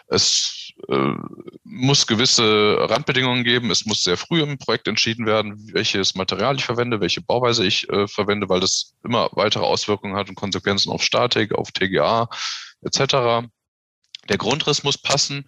es 0.08 0.72
äh, 0.88 1.12
muss 1.64 2.06
gewisse 2.06 2.76
Randbedingungen 2.88 3.44
geben. 3.44 3.70
Es 3.70 3.84
muss 3.84 4.02
sehr 4.02 4.16
früh 4.16 4.42
im 4.42 4.56
Projekt 4.56 4.88
entschieden 4.88 5.26
werden, 5.26 5.70
welches 5.74 6.14
Material 6.14 6.56
ich 6.56 6.64
verwende, 6.64 7.00
welche 7.00 7.20
Bauweise 7.20 7.66
ich 7.66 7.88
äh, 7.90 8.08
verwende, 8.08 8.48
weil 8.48 8.60
das 8.60 8.94
immer 9.04 9.28
weitere 9.32 9.64
Auswirkungen 9.64 10.16
hat 10.16 10.30
und 10.30 10.34
Konsequenzen 10.34 10.90
auf 10.90 11.02
Statik, 11.02 11.54
auf 11.54 11.70
TGA 11.72 12.28
etc. 12.80 13.46
Der 14.28 14.38
Grundriss 14.38 14.82
muss 14.82 14.96
passen. 14.96 15.46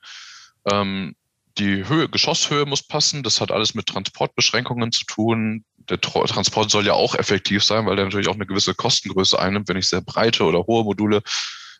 Ähm, 0.70 1.16
die 1.60 1.86
Höhe, 1.86 2.08
Geschosshöhe 2.08 2.64
muss 2.64 2.82
passen. 2.82 3.22
Das 3.22 3.40
hat 3.40 3.52
alles 3.52 3.74
mit 3.74 3.86
Transportbeschränkungen 3.86 4.92
zu 4.92 5.04
tun. 5.04 5.64
Der 5.76 6.00
Transport 6.00 6.70
soll 6.70 6.86
ja 6.86 6.94
auch 6.94 7.14
effektiv 7.14 7.62
sein, 7.62 7.86
weil 7.86 7.96
der 7.96 8.06
natürlich 8.06 8.28
auch 8.28 8.34
eine 8.34 8.46
gewisse 8.46 8.74
Kostengröße 8.74 9.38
einnimmt, 9.38 9.68
wenn 9.68 9.76
ich 9.76 9.88
sehr 9.88 10.00
breite 10.00 10.44
oder 10.44 10.66
hohe 10.66 10.84
Module 10.84 11.22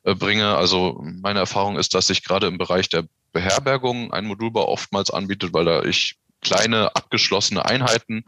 äh, 0.05 0.15
bringe. 0.15 0.55
Also 0.57 1.03
meine 1.03 1.39
Erfahrung 1.39 1.79
ist, 1.79 1.95
dass 1.95 2.09
sich 2.09 2.23
gerade 2.23 2.47
im 2.47 2.59
Bereich 2.59 2.89
der 2.89 3.07
Beherbergung 3.33 4.13
ein 4.13 4.27
Modulbau 4.27 4.69
oftmals 4.69 5.11
anbietet, 5.11 5.53
weil 5.55 5.65
da 5.65 5.83
ich 5.83 6.17
kleine 6.43 6.95
abgeschlossene 6.95 7.65
Einheiten 7.65 8.25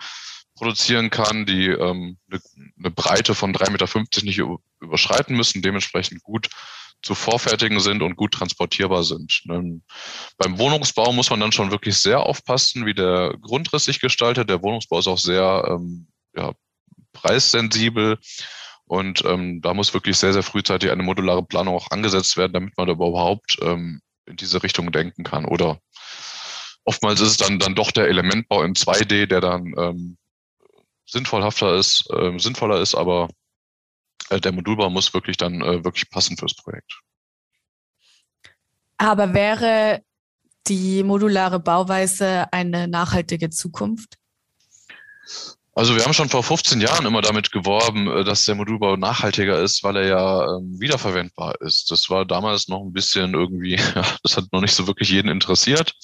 produzieren 0.55 1.11
kann, 1.11 1.45
die 1.45 1.67
ähm, 1.69 2.19
eine, 2.31 2.41
eine 2.79 2.91
Breite 2.91 3.35
von 3.35 3.55
3,50 3.55 3.71
Meter 3.71 4.25
nicht 4.25 4.41
überschreiten 4.81 5.37
müssen, 5.37 5.63
dementsprechend 5.63 6.23
gut 6.23 6.49
zu 7.03 7.15
vorfertigen 7.15 7.81
sind 7.81 8.03
und 8.03 8.17
gut 8.17 8.33
transportierbar 8.33 9.03
sind. 9.03 9.43
Beim 9.47 10.59
Wohnungsbau 10.59 11.13
muss 11.13 11.31
man 11.31 11.41
dann 11.41 11.53
schon 11.53 11.71
wirklich 11.71 11.97
sehr 11.99 12.21
aufpassen, 12.21 12.87
wie 12.87 12.95
der 12.95 13.35
Grundriss 13.41 13.85
sich 13.85 14.01
gestaltet. 14.01 14.49
Der 14.49 14.63
Wohnungsbau 14.63 15.01
ist 15.01 15.09
auch 15.09 15.19
sehr 15.19 15.65
ähm, 15.69 16.07
ja, 16.37 16.53
preissensibel. 17.13 18.19
Und 18.85 19.25
ähm, 19.25 19.61
da 19.63 19.75
muss 19.75 19.95
wirklich 19.95 20.17
sehr, 20.17 20.33
sehr 20.33 20.43
frühzeitig 20.43 20.91
eine 20.91 21.03
modulare 21.03 21.43
Planung 21.43 21.75
auch 21.75 21.91
angesetzt 21.91 22.37
werden, 22.37 22.53
damit 22.53 22.77
man 22.77 22.87
da 22.87 22.93
überhaupt 22.93 23.59
ähm, 23.63 24.01
in 24.27 24.37
diese 24.37 24.63
Richtung 24.63 24.93
denken 24.93 25.25
kann. 25.25 25.45
Oder 25.45 25.81
oftmals 26.85 27.21
ist 27.21 27.31
es 27.31 27.37
dann, 27.39 27.59
dann 27.59 27.75
doch 27.75 27.91
der 27.91 28.09
Elementbau 28.09 28.63
in 28.63 28.75
2D, 28.75 29.27
der 29.27 29.41
dann 29.41 29.73
ähm, 29.79 30.19
sinnvollhafter 31.07 31.75
ist, 31.77 32.09
äh, 32.13 32.39
sinnvoller 32.39 32.81
ist, 32.81 32.95
aber 32.95 33.29
der 34.41 34.53
Modulbau 34.53 34.91
muss 34.91 35.15
wirklich 35.15 35.37
dann 35.37 35.61
äh, 35.61 35.85
wirklich 35.85 36.11
passen 36.11 36.37
fürs 36.37 36.55
Projekt. 36.55 37.01
Aber 38.99 39.35
wäre 39.35 40.03
die 40.69 41.03
modulare 41.03 41.59
Bauweise 41.59 42.47
eine 42.53 42.87
nachhaltige 42.89 43.51
Zukunft? 43.51 44.17
Also 45.75 45.97
wir 45.97 46.05
haben 46.05 46.13
schon 46.13 46.29
vor 46.29 46.43
15 46.43 46.83
Jahren 46.83 47.07
immer 47.07 47.23
damit 47.23 47.51
geworben, 47.51 48.07
äh, 48.09 48.25
dass 48.25 48.45
der 48.45 48.55
Modulbau 48.55 48.97
nachhaltiger 48.97 49.59
ist, 49.61 49.83
weil 49.83 49.97
er 49.97 50.07
ja 50.07 50.57
ähm, 50.57 50.79
wiederverwendbar 50.79 51.61
ist. 51.63 51.91
Das 51.91 52.11
war 52.11 52.27
damals 52.27 52.69
noch 52.69 52.83
ein 52.83 52.93
bisschen 52.93 53.33
irgendwie, 53.33 53.77
ja, 53.95 54.05
das 54.23 54.37
hat 54.37 54.53
noch 54.53 54.61
nicht 54.61 54.75
so 54.75 54.87
wirklich 54.87 55.09
jeden 55.09 55.29
interessiert. 55.29 55.95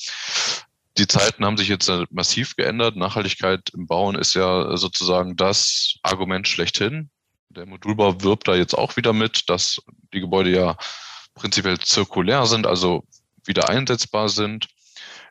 Die 0.97 1.07
Zeiten 1.07 1.45
haben 1.45 1.59
sich 1.59 1.69
jetzt 1.69 1.91
massiv 2.11 2.57
geändert. 2.57 2.97
Nachhaltigkeit 2.97 3.71
im 3.75 3.87
Bauen 3.87 4.17
ist 4.17 4.35
ja 4.35 4.77
sozusagen 4.77 5.37
das 5.37 5.95
Argument 6.03 6.49
schlechthin. 6.49 7.11
Der 7.51 7.67
Modulbau 7.67 8.23
wirbt 8.23 8.47
da 8.47 8.55
jetzt 8.55 8.75
auch 8.75 8.97
wieder 8.97 9.13
mit, 9.13 9.49
dass 9.49 9.81
die 10.13 10.21
Gebäude 10.21 10.51
ja 10.51 10.77
prinzipiell 11.35 11.79
zirkulär 11.79 12.47
sind, 12.47 12.67
also 12.67 13.05
wieder 13.45 13.69
einsetzbar 13.69 14.29
sind. 14.29 14.69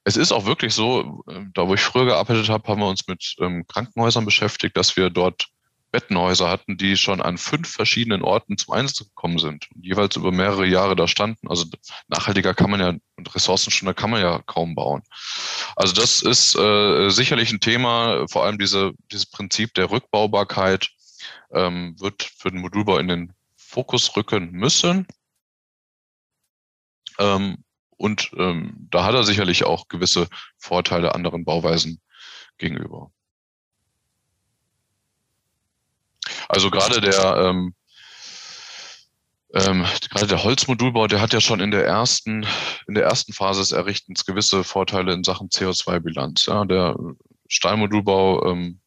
Es 0.04 0.18
ist 0.18 0.32
auch 0.32 0.46
wirklich 0.46 0.74
so, 0.74 1.24
ähm, 1.30 1.52
da 1.54 1.68
wo 1.68 1.74
ich 1.74 1.82
früher 1.82 2.06
gearbeitet 2.06 2.50
habe, 2.50 2.68
haben 2.68 2.82
wir 2.82 2.88
uns 2.88 3.08
mit 3.08 3.36
ähm, 3.40 3.68
Krankenhäusern 3.68 4.26
beschäftigt, 4.26 4.78
dass 4.78 4.96
wir 4.96 5.10
dort 5.10 5.48
Bettenhäuser 5.92 6.50
hatten, 6.50 6.78
die 6.78 6.98
schon 6.98 7.22
an 7.22 7.38
fünf 7.38 7.70
verschiedenen 7.70 8.22
Orten 8.22 8.58
zum 8.58 8.74
Einsatz 8.74 9.00
gekommen 9.00 9.40
sind 9.40 9.68
und 9.74 9.86
jeweils 9.86 10.16
über 10.16 10.32
mehrere 10.32 10.66
Jahre 10.66 10.96
da 10.96 11.08
standen. 11.08 11.48
Also 11.50 11.66
nachhaltiger 12.08 12.54
kann 12.54 12.70
man 12.70 12.80
ja 12.80 12.94
und 13.16 13.36
ressourcenschonender 13.36 13.94
kann 13.94 14.10
man 14.10 14.22
ja 14.22 14.42
kaum 14.46 14.76
bauen. 14.76 15.04
Also 15.76 15.94
das 15.94 16.22
ist 16.22 16.56
äh, 16.56 17.10
sicherlich 17.10 17.52
ein 17.52 17.60
Thema, 17.60 18.28
vor 18.30 18.44
allem 18.44 18.58
diese, 18.58 18.92
dieses 19.12 19.26
Prinzip 19.26 19.74
der 19.76 19.90
Rückbaubarkeit 19.90 20.90
ähm, 21.52 21.96
wird 22.00 22.24
für 22.24 22.52
den 22.52 22.62
Modulbau 22.62 22.98
in 22.98 23.08
den 23.08 23.34
Fokus 23.56 24.16
rücken 24.16 24.52
müssen. 24.52 25.08
Ähm, 27.20 27.64
und 27.98 28.32
ähm, 28.38 28.88
da 28.92 29.06
hat 29.06 29.16
er 29.16 29.24
sicherlich 29.24 29.64
auch 29.64 29.88
gewisse 29.88 30.28
Vorteile 30.58 31.16
anderen 31.16 31.46
Bauweisen 31.46 32.00
gegenüber. 32.58 33.12
Also 36.48 36.70
gerade 36.70 37.02
der 37.02 37.38
ähm, 37.38 37.74
ähm, 39.54 39.86
gerade 40.10 40.28
der 40.28 40.44
Holzmodulbau, 40.44 41.08
der 41.08 41.22
hat 41.22 41.34
ja 41.34 41.42
schon 41.42 41.60
in 41.60 41.72
der 41.72 41.86
ersten 41.86 42.46
in 42.88 42.94
der 42.94 43.06
ersten 43.06 43.34
Phase 43.34 43.62
des 43.62 43.72
Errichtens 43.72 44.26
gewisse 44.26 44.64
Vorteile 44.64 45.14
in 45.14 45.24
Sachen 45.24 45.50
CO2-Bilanz. 45.50 46.46
Ja, 46.46 46.66
der 46.66 46.96
Stahlmodulbau 47.48 48.52
ähm, 48.52 48.82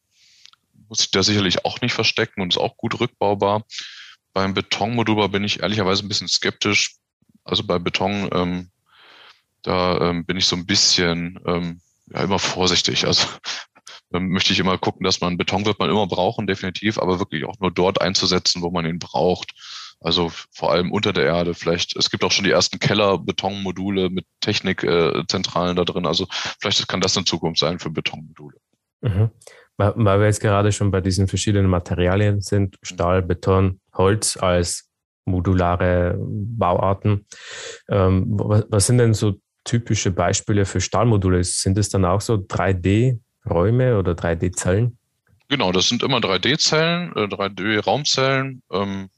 muss 0.91 0.99
sich 0.99 1.11
da 1.11 1.23
sicherlich 1.23 1.63
auch 1.63 1.79
nicht 1.79 1.93
verstecken 1.93 2.41
und 2.41 2.53
ist 2.53 2.57
auch 2.57 2.75
gut 2.75 2.99
rückbaubar. 2.99 3.63
Beim 4.33 4.53
Betonmodulbau 4.53 5.29
bin 5.29 5.45
ich 5.45 5.61
ehrlicherweise 5.61 6.05
ein 6.05 6.09
bisschen 6.09 6.27
skeptisch. 6.27 6.97
Also 7.45 7.63
bei 7.63 7.79
Beton 7.79 8.29
ähm, 8.33 8.71
da 9.61 10.09
ähm, 10.09 10.25
bin 10.25 10.35
ich 10.35 10.45
so 10.45 10.57
ein 10.57 10.65
bisschen 10.65 11.39
ähm, 11.45 11.81
ja, 12.07 12.21
immer 12.21 12.39
vorsichtig. 12.39 13.05
Also 13.07 13.27
dann 14.09 14.27
möchte 14.27 14.51
ich 14.51 14.59
immer 14.59 14.77
gucken, 14.77 15.05
dass 15.05 15.21
man 15.21 15.37
Beton 15.37 15.65
wird 15.65 15.79
man 15.79 15.89
immer 15.89 16.05
brauchen, 16.05 16.45
definitiv, 16.45 16.97
aber 16.97 17.19
wirklich 17.19 17.45
auch 17.45 17.57
nur 17.59 17.71
dort 17.71 18.01
einzusetzen, 18.01 18.61
wo 18.61 18.69
man 18.69 18.85
ihn 18.85 18.99
braucht. 18.99 19.53
Also 20.01 20.29
vor 20.51 20.73
allem 20.73 20.91
unter 20.91 21.13
der 21.13 21.25
Erde. 21.25 21.53
Vielleicht, 21.53 21.95
es 21.95 22.09
gibt 22.09 22.25
auch 22.25 22.31
schon 22.31 22.43
die 22.43 22.51
ersten 22.51 22.79
Keller-Betonmodule 22.79 24.09
mit 24.09 24.25
Technikzentralen 24.41 25.77
äh, 25.77 25.85
da 25.85 25.85
drin. 25.85 26.05
Also 26.05 26.27
vielleicht 26.59 26.85
kann 26.89 26.99
das 26.99 27.15
in 27.15 27.25
Zukunft 27.25 27.59
sein 27.59 27.79
für 27.79 27.89
Betonmodule. 27.89 28.57
Mhm. 28.99 29.31
Weil 29.77 30.19
wir 30.19 30.25
jetzt 30.25 30.41
gerade 30.41 30.71
schon 30.71 30.91
bei 30.91 31.01
diesen 31.01 31.27
verschiedenen 31.27 31.69
Materialien 31.69 32.41
sind, 32.41 32.77
Stahl, 32.83 33.21
Beton, 33.23 33.79
Holz 33.93 34.37
als 34.37 34.91
modulare 35.25 36.17
Bauarten. 36.19 37.25
Ähm, 37.89 38.25
was, 38.27 38.65
was 38.69 38.87
sind 38.87 38.97
denn 38.99 39.13
so 39.13 39.39
typische 39.63 40.11
Beispiele 40.11 40.65
für 40.65 40.81
Stahlmodule? 40.81 41.43
Sind 41.43 41.77
es 41.77 41.89
dann 41.89 42.05
auch 42.05 42.21
so 42.21 42.35
3D-Räume 42.35 43.97
oder 43.97 44.13
3D-Zellen? 44.13 44.97
Genau, 45.47 45.71
das 45.71 45.89
sind 45.89 46.01
immer 46.03 46.19
3D-Zellen, 46.19 47.13
3D-Raumzellen, 47.13 48.61
äh, 48.71 48.77
ähm, 48.77 49.09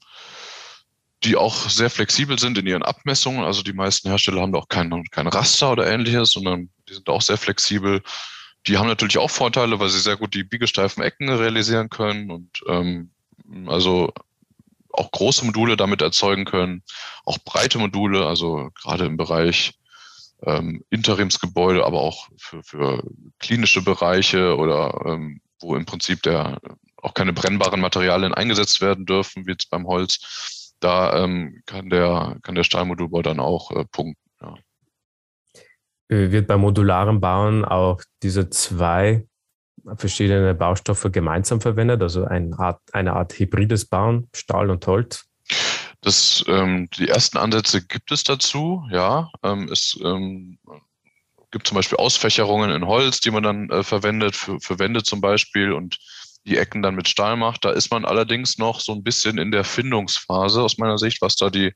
die 1.23 1.35
auch 1.37 1.69
sehr 1.69 1.89
flexibel 1.89 2.37
sind 2.37 2.57
in 2.57 2.67
ihren 2.67 2.83
Abmessungen. 2.83 3.43
Also 3.43 3.61
die 3.61 3.71
meisten 3.71 4.09
Hersteller 4.09 4.41
haben 4.41 4.51
da 4.51 4.59
auch 4.59 4.67
kein, 4.67 4.91
kein 5.11 5.27
Raster 5.27 5.71
oder 5.71 5.87
ähnliches, 5.87 6.31
sondern 6.31 6.69
die 6.89 6.95
sind 6.95 7.07
auch 7.07 7.21
sehr 7.21 7.37
flexibel. 7.37 8.01
Die 8.67 8.77
haben 8.77 8.87
natürlich 8.87 9.17
auch 9.17 9.29
Vorteile, 9.29 9.79
weil 9.79 9.89
sie 9.89 9.99
sehr 9.99 10.17
gut 10.17 10.33
die 10.33 10.43
biegesteifen 10.43 11.03
Ecken 11.03 11.29
realisieren 11.29 11.89
können 11.89 12.31
und 12.31 12.63
ähm, 12.67 13.11
also 13.67 14.13
auch 14.91 15.11
große 15.11 15.45
Module 15.45 15.75
damit 15.75 16.01
erzeugen 16.01 16.45
können, 16.45 16.83
auch 17.25 17.39
breite 17.39 17.79
Module, 17.79 18.25
also 18.25 18.69
gerade 18.81 19.05
im 19.05 19.17
Bereich 19.17 19.73
ähm, 20.45 20.83
Interimsgebäude, 20.89 21.85
aber 21.85 22.01
auch 22.01 22.29
für, 22.37 22.63
für 22.63 23.03
klinische 23.39 23.81
Bereiche 23.81 24.55
oder 24.57 25.03
ähm, 25.05 25.41
wo 25.59 25.75
im 25.75 25.85
Prinzip 25.85 26.21
der 26.23 26.59
auch 26.97 27.13
keine 27.13 27.33
brennbaren 27.33 27.81
Materialien 27.81 28.33
eingesetzt 28.33 28.81
werden 28.81 29.05
dürfen, 29.05 29.45
wie 29.45 29.51
jetzt 29.51 29.69
beim 29.69 29.87
Holz. 29.87 30.75
Da 30.79 31.23
ähm, 31.23 31.63
kann 31.65 31.89
der 31.89 32.37
kann 32.43 32.55
der 32.55 32.63
Stahlmodulbau 32.63 33.21
dann 33.21 33.39
auch 33.39 33.71
äh, 33.71 33.85
punkten. 33.85 34.22
Äh, 36.13 36.31
wird 36.31 36.47
beim 36.47 36.61
modularen 36.61 37.19
Bauen 37.19 37.65
auch 37.65 38.01
diese 38.21 38.49
zwei 38.49 39.25
verschiedene 39.95 40.53
Baustoffe 40.53 41.11
gemeinsam 41.11 41.59
verwendet, 41.59 42.01
also 42.01 42.23
eine 42.23 42.57
Art, 42.57 42.79
eine 42.93 43.13
Art 43.13 43.37
hybrides 43.37 43.85
Bauen, 43.85 44.29
Stahl 44.33 44.69
und 44.69 44.85
Holz? 44.87 45.25
Das, 46.01 46.43
ähm, 46.47 46.89
die 46.97 47.09
ersten 47.09 47.37
Ansätze 47.37 47.85
gibt 47.85 48.11
es 48.11 48.23
dazu, 48.23 48.83
ja. 48.91 49.29
Ähm, 49.41 49.69
es 49.71 49.99
ähm, 50.03 50.57
gibt 51.51 51.67
zum 51.67 51.75
Beispiel 51.75 51.97
Ausfächerungen 51.97 52.71
in 52.71 52.85
Holz, 52.85 53.19
die 53.19 53.31
man 53.31 53.43
dann 53.43 53.69
äh, 53.69 53.83
verwendet, 53.83 54.35
für, 54.35 54.59
für 54.59 54.79
Wände 54.79 55.03
zum 55.03 55.21
Beispiel 55.21 55.71
und 55.71 55.97
die 56.45 56.57
Ecken 56.57 56.81
dann 56.81 56.95
mit 56.95 57.07
Stahl 57.07 57.37
macht. 57.37 57.65
Da 57.65 57.71
ist 57.71 57.91
man 57.91 58.05
allerdings 58.05 58.57
noch 58.57 58.79
so 58.79 58.93
ein 58.93 59.03
bisschen 59.03 59.37
in 59.37 59.51
der 59.51 59.63
Findungsphase 59.63 60.61
aus 60.61 60.77
meiner 60.77 60.97
Sicht, 60.97 61.21
was 61.21 61.35
da 61.35 61.49
die 61.49 61.73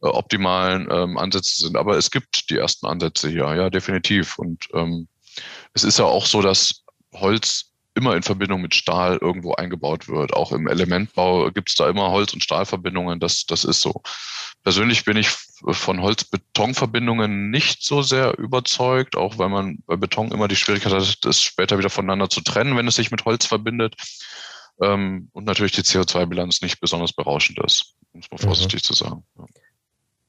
optimalen 0.00 0.88
ähm, 0.90 1.18
Ansätze 1.18 1.60
sind. 1.60 1.76
Aber 1.76 1.96
es 1.96 2.10
gibt 2.10 2.50
die 2.50 2.56
ersten 2.56 2.86
Ansätze 2.86 3.28
hier, 3.28 3.54
ja, 3.54 3.70
definitiv. 3.70 4.38
Und 4.38 4.68
ähm, 4.74 5.08
es 5.74 5.84
ist 5.84 5.98
ja 5.98 6.04
auch 6.04 6.26
so, 6.26 6.42
dass 6.42 6.84
Holz 7.14 7.72
immer 7.98 8.14
in 8.14 8.22
Verbindung 8.22 8.60
mit 8.60 8.74
Stahl 8.74 9.18
irgendwo 9.20 9.54
eingebaut 9.54 10.08
wird. 10.08 10.32
Auch 10.32 10.52
im 10.52 10.68
Elementbau 10.68 11.50
gibt 11.50 11.68
es 11.70 11.74
da 11.74 11.88
immer 11.88 12.10
Holz- 12.12 12.32
und 12.32 12.44
Stahlverbindungen. 12.44 13.18
Das, 13.18 13.44
das 13.44 13.64
ist 13.64 13.80
so. 13.80 14.02
Persönlich 14.62 15.04
bin 15.04 15.16
ich 15.16 15.28
von 15.28 16.00
Holz-Beton-Verbindungen 16.00 17.50
nicht 17.50 17.82
so 17.82 18.02
sehr 18.02 18.38
überzeugt, 18.38 19.16
auch 19.16 19.38
weil 19.38 19.48
man 19.48 19.78
bei 19.86 19.96
Beton 19.96 20.30
immer 20.30 20.46
die 20.46 20.56
Schwierigkeit 20.56 20.92
hat, 20.92 21.24
das 21.24 21.42
später 21.42 21.78
wieder 21.78 21.90
voneinander 21.90 22.30
zu 22.30 22.40
trennen, 22.40 22.76
wenn 22.76 22.86
es 22.86 22.94
sich 22.94 23.10
mit 23.10 23.24
Holz 23.24 23.46
verbindet. 23.46 23.96
Ähm, 24.80 25.28
und 25.32 25.44
natürlich 25.44 25.72
die 25.72 25.82
CO2-Bilanz 25.82 26.62
nicht 26.62 26.80
besonders 26.80 27.12
berauschend 27.12 27.58
ist, 27.64 27.94
um 28.12 28.20
es 28.20 28.30
mal 28.30 28.38
mhm. 28.40 28.46
vorsichtig 28.46 28.82
mhm. 28.82 28.84
zu 28.84 28.94
sagen. 28.94 29.24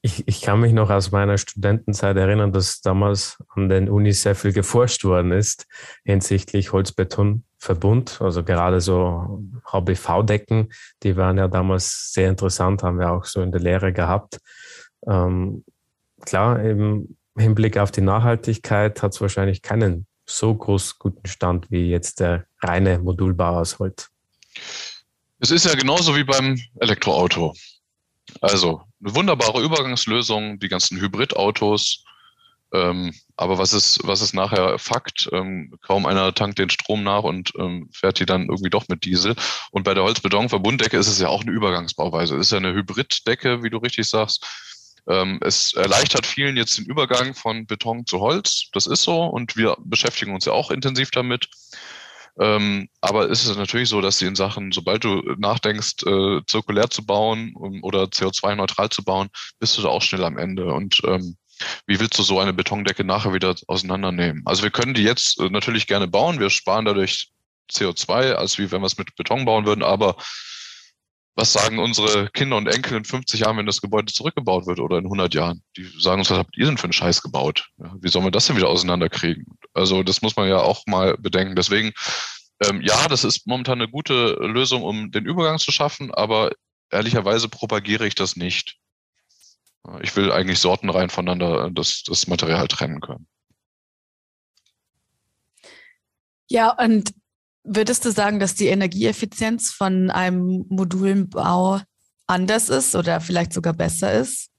Ich, 0.02 0.26
ich 0.26 0.40
kann 0.40 0.60
mich 0.60 0.72
noch 0.72 0.88
aus 0.88 1.10
meiner 1.10 1.36
Studentenzeit 1.36 2.16
erinnern, 2.16 2.52
dass 2.52 2.80
damals 2.80 3.36
an 3.50 3.68
den 3.68 3.90
Unis 3.90 4.22
sehr 4.22 4.34
viel 4.34 4.52
geforscht 4.52 5.04
worden 5.04 5.32
ist 5.32 5.66
hinsichtlich 6.04 6.72
Holzbetonverbund. 6.72 8.22
Also 8.22 8.42
gerade 8.42 8.80
so 8.80 9.42
HBV-Decken, 9.66 10.72
die 11.02 11.16
waren 11.16 11.36
ja 11.36 11.48
damals 11.48 12.12
sehr 12.14 12.30
interessant, 12.30 12.82
haben 12.82 12.98
wir 12.98 13.12
auch 13.12 13.26
so 13.26 13.42
in 13.42 13.52
der 13.52 13.60
Lehre 13.60 13.92
gehabt. 13.92 14.38
Ähm, 15.06 15.64
klar, 16.24 16.62
im 16.62 17.16
Hinblick 17.36 17.76
auf 17.76 17.90
die 17.90 18.00
Nachhaltigkeit 18.00 19.02
hat 19.02 19.12
es 19.12 19.20
wahrscheinlich 19.20 19.60
keinen 19.60 20.06
so 20.26 20.54
groß 20.54 20.98
guten 20.98 21.26
Stand 21.26 21.70
wie 21.70 21.90
jetzt 21.90 22.20
der 22.20 22.46
reine 22.62 22.98
Modulbau 22.98 23.58
aus 23.58 23.78
Holz. 23.78 24.08
Es 25.40 25.50
ist 25.50 25.64
ja 25.64 25.74
genauso 25.74 26.14
wie 26.16 26.24
beim 26.24 26.58
Elektroauto. 26.78 27.54
Also 28.40 28.82
eine 29.02 29.14
wunderbare 29.14 29.62
Übergangslösung, 29.62 30.58
die 30.58 30.68
ganzen 30.68 31.00
Hybridautos. 31.00 32.04
Ähm, 32.72 33.12
aber 33.36 33.58
was 33.58 33.72
ist, 33.72 34.00
was 34.04 34.20
ist 34.20 34.32
nachher 34.32 34.78
Fakt? 34.78 35.28
Ähm, 35.32 35.74
kaum 35.82 36.06
einer 36.06 36.32
tankt 36.34 36.58
den 36.58 36.70
Strom 36.70 37.02
nach 37.02 37.24
und 37.24 37.52
ähm, 37.58 37.88
fährt 37.92 38.20
die 38.20 38.26
dann 38.26 38.48
irgendwie 38.48 38.70
doch 38.70 38.86
mit 38.88 39.04
Diesel. 39.04 39.34
Und 39.72 39.82
bei 39.82 39.94
der 39.94 40.04
Holzbeton-Verbunddecke 40.04 40.96
ist 40.96 41.08
es 41.08 41.18
ja 41.18 41.28
auch 41.28 41.42
eine 41.42 41.50
Übergangsbauweise. 41.50 42.36
Es 42.36 42.46
ist 42.46 42.52
ja 42.52 42.58
eine 42.58 42.74
Hybriddecke, 42.74 43.62
wie 43.62 43.70
du 43.70 43.78
richtig 43.78 44.08
sagst. 44.08 44.46
Ähm, 45.08 45.40
es 45.42 45.72
erleichtert 45.74 46.26
vielen 46.26 46.56
jetzt 46.56 46.78
den 46.78 46.84
Übergang 46.84 47.34
von 47.34 47.66
Beton 47.66 48.06
zu 48.06 48.20
Holz. 48.20 48.68
Das 48.72 48.86
ist 48.86 49.02
so 49.02 49.24
und 49.24 49.56
wir 49.56 49.76
beschäftigen 49.80 50.34
uns 50.34 50.44
ja 50.44 50.52
auch 50.52 50.70
intensiv 50.70 51.10
damit. 51.10 51.48
Ähm, 52.40 52.88
aber 53.02 53.28
ist 53.28 53.44
es 53.44 53.56
natürlich 53.56 53.90
so, 53.90 54.00
dass 54.00 54.18
sie 54.18 54.26
in 54.26 54.34
Sachen, 54.34 54.72
sobald 54.72 55.04
du 55.04 55.20
nachdenkst, 55.36 56.02
äh, 56.06 56.40
zirkulär 56.46 56.88
zu 56.88 57.04
bauen 57.04 57.52
um, 57.54 57.84
oder 57.84 58.04
CO2-neutral 58.04 58.88
zu 58.88 59.04
bauen, 59.04 59.28
bist 59.58 59.76
du 59.76 59.82
da 59.82 59.88
auch 59.88 60.00
schnell 60.00 60.24
am 60.24 60.38
Ende. 60.38 60.72
Und 60.72 61.02
ähm, 61.04 61.36
wie 61.86 62.00
willst 62.00 62.18
du 62.18 62.22
so 62.22 62.40
eine 62.40 62.54
Betondecke 62.54 63.04
nachher 63.04 63.34
wieder 63.34 63.54
auseinandernehmen? 63.66 64.42
Also 64.46 64.62
wir 64.62 64.70
können 64.70 64.94
die 64.94 65.02
jetzt 65.02 65.38
äh, 65.38 65.50
natürlich 65.50 65.86
gerne 65.86 66.08
bauen. 66.08 66.40
Wir 66.40 66.48
sparen 66.48 66.86
dadurch 66.86 67.30
CO2, 67.70 68.32
als 68.32 68.58
wie 68.58 68.70
wenn 68.72 68.80
wir 68.80 68.86
es 68.86 68.96
mit 68.96 69.14
Beton 69.16 69.44
bauen 69.44 69.66
würden. 69.66 69.82
Aber 69.82 70.16
was 71.36 71.52
sagen 71.52 71.78
unsere 71.78 72.30
Kinder 72.30 72.56
und 72.56 72.68
Enkel 72.68 72.96
in 72.96 73.04
50 73.04 73.40
Jahren, 73.40 73.58
wenn 73.58 73.66
das 73.66 73.82
Gebäude 73.82 74.12
zurückgebaut 74.12 74.66
wird 74.66 74.80
oder 74.80 74.96
in 74.96 75.04
100 75.04 75.34
Jahren? 75.34 75.62
Die 75.76 75.84
sagen 75.98 76.20
uns, 76.20 76.30
was 76.30 76.38
habt 76.38 76.56
ihr 76.56 76.66
denn 76.66 76.78
für 76.78 76.84
einen 76.84 76.94
Scheiß 76.94 77.20
gebaut? 77.20 77.68
Ja, 77.78 77.94
wie 78.00 78.08
sollen 78.08 78.24
wir 78.24 78.30
das 78.30 78.46
denn 78.46 78.56
wieder 78.56 78.68
auseinanderkriegen? 78.68 79.44
Also 79.74 80.02
das 80.02 80.22
muss 80.22 80.36
man 80.36 80.48
ja 80.48 80.58
auch 80.58 80.84
mal 80.86 81.16
bedenken. 81.16 81.56
Deswegen, 81.56 81.92
ähm, 82.62 82.80
ja, 82.82 83.08
das 83.08 83.24
ist 83.24 83.46
momentan 83.46 83.80
eine 83.80 83.90
gute 83.90 84.34
Lösung, 84.40 84.82
um 84.82 85.10
den 85.10 85.24
Übergang 85.24 85.58
zu 85.58 85.72
schaffen, 85.72 86.12
aber 86.12 86.50
ehrlicherweise 86.90 87.48
propagiere 87.48 88.06
ich 88.06 88.14
das 88.14 88.36
nicht. 88.36 88.76
Ich 90.02 90.14
will 90.14 90.30
eigentlich 90.30 90.58
sortenrein 90.58 91.08
voneinander 91.08 91.70
das, 91.70 92.02
das 92.04 92.26
Material 92.26 92.68
trennen 92.68 93.00
können. 93.00 93.26
Ja, 96.48 96.70
und 96.72 97.14
Würdest 97.64 98.04
du 98.04 98.10
sagen, 98.10 98.40
dass 98.40 98.54
die 98.54 98.68
Energieeffizienz 98.68 99.70
von 99.70 100.10
einem 100.10 100.64
Modulenbau 100.70 101.80
anders 102.26 102.68
ist 102.68 102.96
oder 102.96 103.20
vielleicht 103.20 103.52
sogar 103.52 103.74
besser 103.74 104.12
ist? 104.12 104.49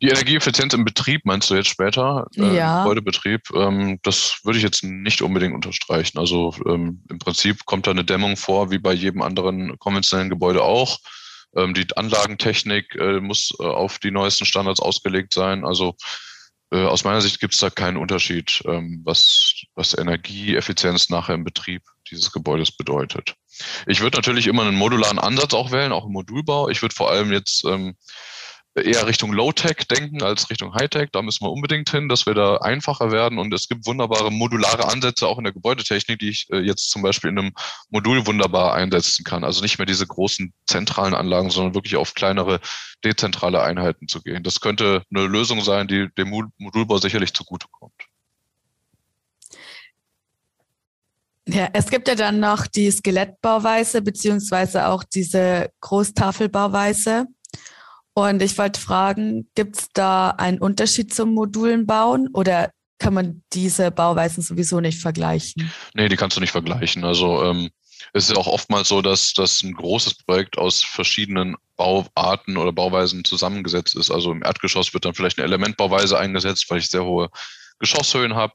Die 0.00 0.08
Energieeffizienz 0.08 0.74
im 0.74 0.84
Betrieb 0.84 1.24
meinst 1.24 1.50
du 1.50 1.56
jetzt 1.56 1.68
später? 1.68 2.26
Äh, 2.36 2.56
ja. 2.56 2.82
Gebäudebetrieb, 2.82 3.42
ähm, 3.54 3.98
das 4.02 4.38
würde 4.44 4.58
ich 4.58 4.64
jetzt 4.64 4.84
nicht 4.84 5.22
unbedingt 5.22 5.54
unterstreichen. 5.54 6.18
Also 6.18 6.54
ähm, 6.66 7.02
im 7.10 7.18
Prinzip 7.18 7.64
kommt 7.64 7.86
da 7.86 7.90
eine 7.90 8.04
Dämmung 8.04 8.36
vor, 8.36 8.70
wie 8.70 8.78
bei 8.78 8.92
jedem 8.92 9.22
anderen 9.22 9.76
konventionellen 9.78 10.30
Gebäude 10.30 10.62
auch. 10.62 10.98
Ähm, 11.56 11.74
die 11.74 11.86
Anlagentechnik 11.96 12.94
äh, 12.94 13.20
muss 13.20 13.50
äh, 13.58 13.64
auf 13.64 13.98
die 13.98 14.12
neuesten 14.12 14.44
Standards 14.44 14.80
ausgelegt 14.80 15.32
sein. 15.32 15.64
Also 15.64 15.96
äh, 16.70 16.84
aus 16.84 17.02
meiner 17.02 17.20
Sicht 17.20 17.40
gibt 17.40 17.54
es 17.54 17.60
da 17.60 17.70
keinen 17.70 17.96
Unterschied, 17.96 18.62
ähm, 18.66 19.00
was, 19.04 19.54
was 19.74 19.96
Energieeffizienz 19.96 21.08
nachher 21.08 21.34
im 21.34 21.44
Betrieb 21.44 21.82
dieses 22.10 22.30
Gebäudes 22.30 22.70
bedeutet. 22.70 23.34
Ich 23.86 24.00
würde 24.00 24.16
natürlich 24.18 24.46
immer 24.46 24.62
einen 24.62 24.76
modularen 24.76 25.18
Ansatz 25.18 25.54
auch 25.54 25.72
wählen, 25.72 25.92
auch 25.92 26.06
im 26.06 26.12
Modulbau. 26.12 26.68
Ich 26.68 26.82
würde 26.82 26.94
vor 26.94 27.10
allem 27.10 27.32
jetzt 27.32 27.64
ähm, 27.64 27.96
eher 28.82 29.06
Richtung 29.06 29.32
Low-Tech 29.32 29.86
denken 29.90 30.22
als 30.22 30.50
Richtung 30.50 30.74
High-Tech. 30.74 31.08
Da 31.12 31.22
müssen 31.22 31.44
wir 31.44 31.50
unbedingt 31.50 31.90
hin, 31.90 32.08
dass 32.08 32.26
wir 32.26 32.34
da 32.34 32.56
einfacher 32.58 33.10
werden. 33.12 33.38
Und 33.38 33.52
es 33.54 33.68
gibt 33.68 33.86
wunderbare 33.86 34.30
modulare 34.30 34.88
Ansätze 34.88 35.26
auch 35.26 35.38
in 35.38 35.44
der 35.44 35.52
Gebäudetechnik, 35.52 36.18
die 36.18 36.30
ich 36.30 36.46
äh, 36.50 36.58
jetzt 36.58 36.90
zum 36.90 37.02
Beispiel 37.02 37.30
in 37.30 37.38
einem 37.38 37.52
Modul 37.90 38.26
wunderbar 38.26 38.74
einsetzen 38.74 39.24
kann. 39.24 39.44
Also 39.44 39.62
nicht 39.62 39.78
mehr 39.78 39.86
diese 39.86 40.06
großen 40.06 40.52
zentralen 40.66 41.14
Anlagen, 41.14 41.50
sondern 41.50 41.74
wirklich 41.74 41.96
auf 41.96 42.14
kleinere 42.14 42.60
dezentrale 43.04 43.62
Einheiten 43.62 44.08
zu 44.08 44.22
gehen. 44.22 44.42
Das 44.42 44.60
könnte 44.60 45.02
eine 45.14 45.26
Lösung 45.26 45.62
sein, 45.62 45.88
die 45.88 46.08
dem 46.16 46.30
Modulbau 46.58 46.98
sicherlich 46.98 47.32
zugutekommt. 47.34 47.94
Ja, 51.50 51.66
es 51.72 51.88
gibt 51.88 52.08
ja 52.08 52.14
dann 52.14 52.40
noch 52.40 52.66
die 52.66 52.90
Skelettbauweise 52.90 54.02
beziehungsweise 54.02 54.86
auch 54.86 55.02
diese 55.02 55.70
Großtafelbauweise. 55.80 57.24
Und 58.18 58.42
ich 58.42 58.58
wollte 58.58 58.80
fragen, 58.80 59.48
gibt 59.54 59.76
es 59.78 59.88
da 59.92 60.30
einen 60.30 60.58
Unterschied 60.58 61.14
zum 61.14 61.34
Modulen 61.34 61.86
bauen 61.86 62.28
oder 62.32 62.72
kann 62.98 63.14
man 63.14 63.44
diese 63.52 63.92
Bauweisen 63.92 64.42
sowieso 64.42 64.80
nicht 64.80 65.00
vergleichen? 65.00 65.70
Nee, 65.94 66.08
die 66.08 66.16
kannst 66.16 66.36
du 66.36 66.40
nicht 66.40 66.50
vergleichen. 66.50 67.04
Also 67.04 67.44
ähm, 67.44 67.70
es 68.12 68.28
ist 68.28 68.36
auch 68.36 68.48
oftmals 68.48 68.88
so, 68.88 69.02
dass, 69.02 69.34
dass 69.34 69.62
ein 69.62 69.72
großes 69.72 70.14
Projekt 70.24 70.58
aus 70.58 70.82
verschiedenen 70.82 71.54
Bauarten 71.76 72.56
oder 72.56 72.72
Bauweisen 72.72 73.22
zusammengesetzt 73.22 73.94
ist. 73.94 74.10
Also 74.10 74.32
im 74.32 74.42
Erdgeschoss 74.42 74.92
wird 74.92 75.04
dann 75.04 75.14
vielleicht 75.14 75.38
eine 75.38 75.46
Elementbauweise 75.46 76.18
eingesetzt, 76.18 76.68
weil 76.70 76.78
ich 76.78 76.88
sehr 76.88 77.04
hohe 77.04 77.30
Geschosshöhen 77.78 78.34
habe. 78.34 78.54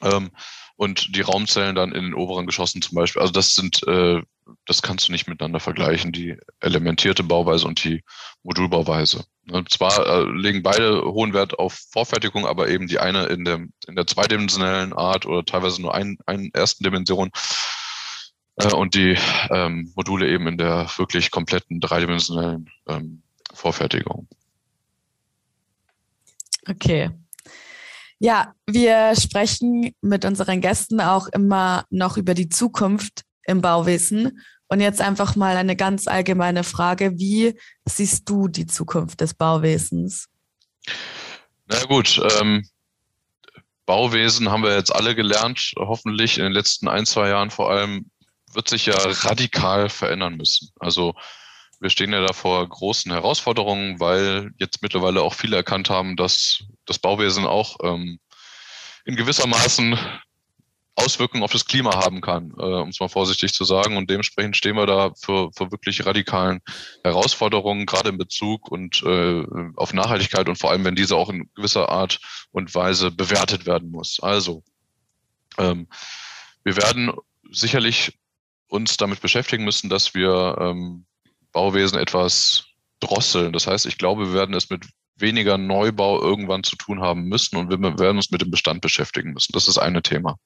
Ähm, 0.00 0.30
und 0.76 1.14
die 1.14 1.20
Raumzellen 1.20 1.74
dann 1.74 1.92
in 1.92 2.04
den 2.04 2.14
oberen 2.14 2.46
Geschossen 2.46 2.80
zum 2.80 2.94
Beispiel. 2.94 3.20
Also 3.20 3.34
das 3.34 3.54
sind 3.54 3.86
äh, 3.86 4.22
das 4.66 4.82
kannst 4.82 5.08
du 5.08 5.12
nicht 5.12 5.28
miteinander 5.28 5.60
vergleichen, 5.60 6.12
die 6.12 6.36
elementierte 6.60 7.22
Bauweise 7.22 7.66
und 7.66 7.82
die 7.84 8.02
Modulbauweise. 8.42 9.24
Und 9.50 9.70
zwar 9.70 10.06
äh, 10.06 10.24
legen 10.30 10.62
beide 10.62 11.02
hohen 11.02 11.32
Wert 11.32 11.58
auf 11.58 11.74
Vorfertigung, 11.90 12.46
aber 12.46 12.68
eben 12.68 12.86
die 12.86 12.98
eine 12.98 13.24
in 13.26 13.44
der, 13.44 13.66
in 13.88 13.96
der 13.96 14.06
zweidimensionellen 14.06 14.92
Art 14.92 15.26
oder 15.26 15.44
teilweise 15.44 15.82
nur 15.82 15.94
ein, 15.94 16.18
einen 16.26 16.50
ersten 16.54 16.84
Dimension 16.84 17.30
äh, 18.56 18.72
und 18.72 18.94
die 18.94 19.16
ähm, 19.50 19.92
Module 19.96 20.28
eben 20.28 20.46
in 20.46 20.58
der 20.58 20.88
wirklich 20.96 21.30
kompletten 21.30 21.80
dreidimensionellen 21.80 22.70
ähm, 22.88 23.22
Vorfertigung. 23.52 24.28
Okay. 26.68 27.10
Ja, 28.20 28.54
wir 28.66 29.16
sprechen 29.16 29.96
mit 30.00 30.24
unseren 30.24 30.60
Gästen 30.60 31.00
auch 31.00 31.26
immer 31.26 31.84
noch 31.90 32.16
über 32.16 32.34
die 32.34 32.48
Zukunft 32.48 33.24
im 33.46 33.60
Bauwesen. 33.60 34.40
Und 34.68 34.80
jetzt 34.80 35.00
einfach 35.00 35.36
mal 35.36 35.56
eine 35.56 35.76
ganz 35.76 36.06
allgemeine 36.06 36.64
Frage. 36.64 37.18
Wie 37.18 37.58
siehst 37.84 38.28
du 38.28 38.48
die 38.48 38.66
Zukunft 38.66 39.20
des 39.20 39.34
Bauwesens? 39.34 40.28
Na 41.66 41.84
gut, 41.84 42.20
ähm, 42.40 42.66
Bauwesen 43.86 44.50
haben 44.50 44.62
wir 44.62 44.74
jetzt 44.74 44.94
alle 44.94 45.14
gelernt, 45.14 45.72
hoffentlich 45.76 46.38
in 46.38 46.44
den 46.44 46.52
letzten 46.52 46.88
ein, 46.88 47.04
zwei 47.04 47.28
Jahren 47.28 47.50
vor 47.50 47.70
allem, 47.70 48.10
wird 48.52 48.68
sich 48.68 48.86
ja 48.86 48.94
radikal 48.96 49.88
verändern 49.88 50.36
müssen. 50.36 50.70
Also 50.78 51.14
wir 51.80 51.90
stehen 51.90 52.12
ja 52.12 52.24
da 52.24 52.32
vor 52.32 52.66
großen 52.68 53.10
Herausforderungen, 53.10 53.98
weil 53.98 54.52
jetzt 54.58 54.82
mittlerweile 54.82 55.22
auch 55.22 55.34
viele 55.34 55.56
erkannt 55.56 55.90
haben, 55.90 56.16
dass 56.16 56.62
das 56.86 56.98
Bauwesen 56.98 57.44
auch 57.44 57.76
ähm, 57.82 58.20
in 59.04 59.16
gewisser 59.16 59.48
Maßen 59.48 59.98
Auswirkungen 60.94 61.42
auf 61.42 61.52
das 61.52 61.64
Klima 61.64 61.96
haben 61.96 62.20
kann, 62.20 62.52
äh, 62.58 62.62
um 62.62 62.90
es 62.90 63.00
mal 63.00 63.08
vorsichtig 63.08 63.54
zu 63.54 63.64
sagen. 63.64 63.96
Und 63.96 64.10
dementsprechend 64.10 64.56
stehen 64.56 64.76
wir 64.76 64.86
da 64.86 65.12
für, 65.14 65.50
für 65.56 65.70
wirklich 65.70 66.04
radikalen 66.04 66.60
Herausforderungen, 67.02 67.86
gerade 67.86 68.10
in 68.10 68.18
Bezug 68.18 68.70
und 68.70 69.02
äh, 69.02 69.44
auf 69.76 69.94
Nachhaltigkeit 69.94 70.48
und 70.48 70.58
vor 70.58 70.70
allem, 70.70 70.84
wenn 70.84 70.94
diese 70.94 71.16
auch 71.16 71.30
in 71.30 71.50
gewisser 71.54 71.88
Art 71.88 72.20
und 72.50 72.74
Weise 72.74 73.10
bewertet 73.10 73.66
werden 73.66 73.90
muss. 73.90 74.20
Also, 74.20 74.62
ähm, 75.58 75.88
wir 76.64 76.76
werden 76.76 77.12
sicherlich 77.50 78.18
uns 78.68 78.96
damit 78.96 79.20
beschäftigen 79.20 79.64
müssen, 79.64 79.88
dass 79.88 80.14
wir 80.14 80.56
ähm, 80.60 81.06
Bauwesen 81.52 81.98
etwas 81.98 82.64
drosseln. 83.00 83.52
Das 83.52 83.66
heißt, 83.66 83.86
ich 83.86 83.98
glaube, 83.98 84.28
wir 84.28 84.34
werden 84.34 84.54
es 84.54 84.70
mit 84.70 84.86
weniger 85.16 85.58
Neubau 85.58 86.20
irgendwann 86.20 86.64
zu 86.64 86.76
tun 86.76 87.00
haben 87.00 87.24
müssen 87.24 87.56
und 87.56 87.70
wir 87.70 87.80
werden 87.98 88.16
uns 88.16 88.30
mit 88.30 88.40
dem 88.40 88.50
Bestand 88.50 88.80
beschäftigen 88.80 89.32
müssen. 89.32 89.52
Das 89.52 89.68
ist 89.68 89.78
eine 89.78 90.02
Thema. 90.02 90.38